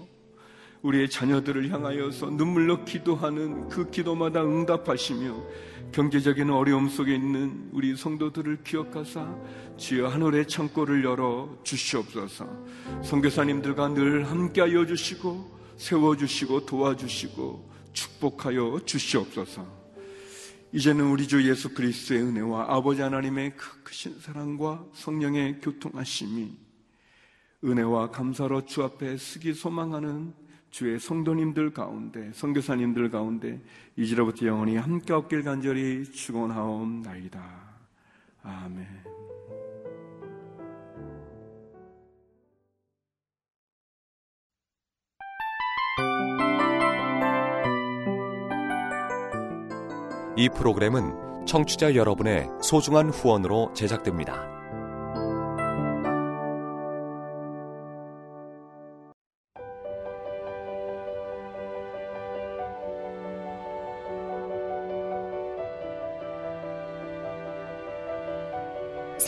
우리의 0.81 1.09
자녀들을 1.09 1.69
향하여서 1.71 2.31
눈물로 2.31 2.85
기도하는 2.85 3.69
그 3.69 3.89
기도마다 3.91 4.43
응답하시며 4.43 5.43
경제적인 5.91 6.49
어려움 6.49 6.89
속에 6.89 7.13
있는 7.13 7.69
우리 7.71 7.95
성도들을 7.95 8.63
기억하사 8.63 9.35
주여 9.77 10.07
하늘의 10.07 10.47
창고를 10.47 11.03
열어 11.03 11.57
주시옵소서. 11.63 12.47
성교사님들과 13.03 13.89
늘 13.89 14.29
함께하여 14.29 14.85
주시고 14.85 15.59
세워주시고 15.77 16.65
도와주시고 16.65 17.71
축복하여 17.93 18.79
주시옵소서. 18.85 19.81
이제는 20.73 21.05
우리 21.11 21.27
주 21.27 21.47
예수 21.49 21.73
그리스도의 21.73 22.21
은혜와 22.21 22.67
아버지 22.69 23.01
하나님의 23.01 23.57
그 23.57 23.83
크신 23.83 24.19
사랑과 24.21 24.85
성령의 24.93 25.59
교통하심이 25.59 26.57
은혜와 27.65 28.11
감사로 28.11 28.65
주 28.65 28.81
앞에 28.83 29.17
쓰기 29.17 29.53
소망하는 29.53 30.33
주의 30.71 30.97
성도님들 30.99 31.71
가운데 31.71 32.31
성교사님들 32.33 33.11
가운데 33.11 33.61
이제로부터 33.97 34.47
영원히 34.47 34.77
함께 34.77 35.13
없길 35.13 35.43
간절히 35.43 36.03
축원하옵나이다. 36.05 37.41
아멘. 38.43 38.87
이 50.37 50.49
프로그램은 50.49 51.45
청취자 51.45 51.95
여러분의 51.95 52.47
소중한 52.63 53.09
후원으로 53.09 53.73
제작됩니다. 53.73 54.60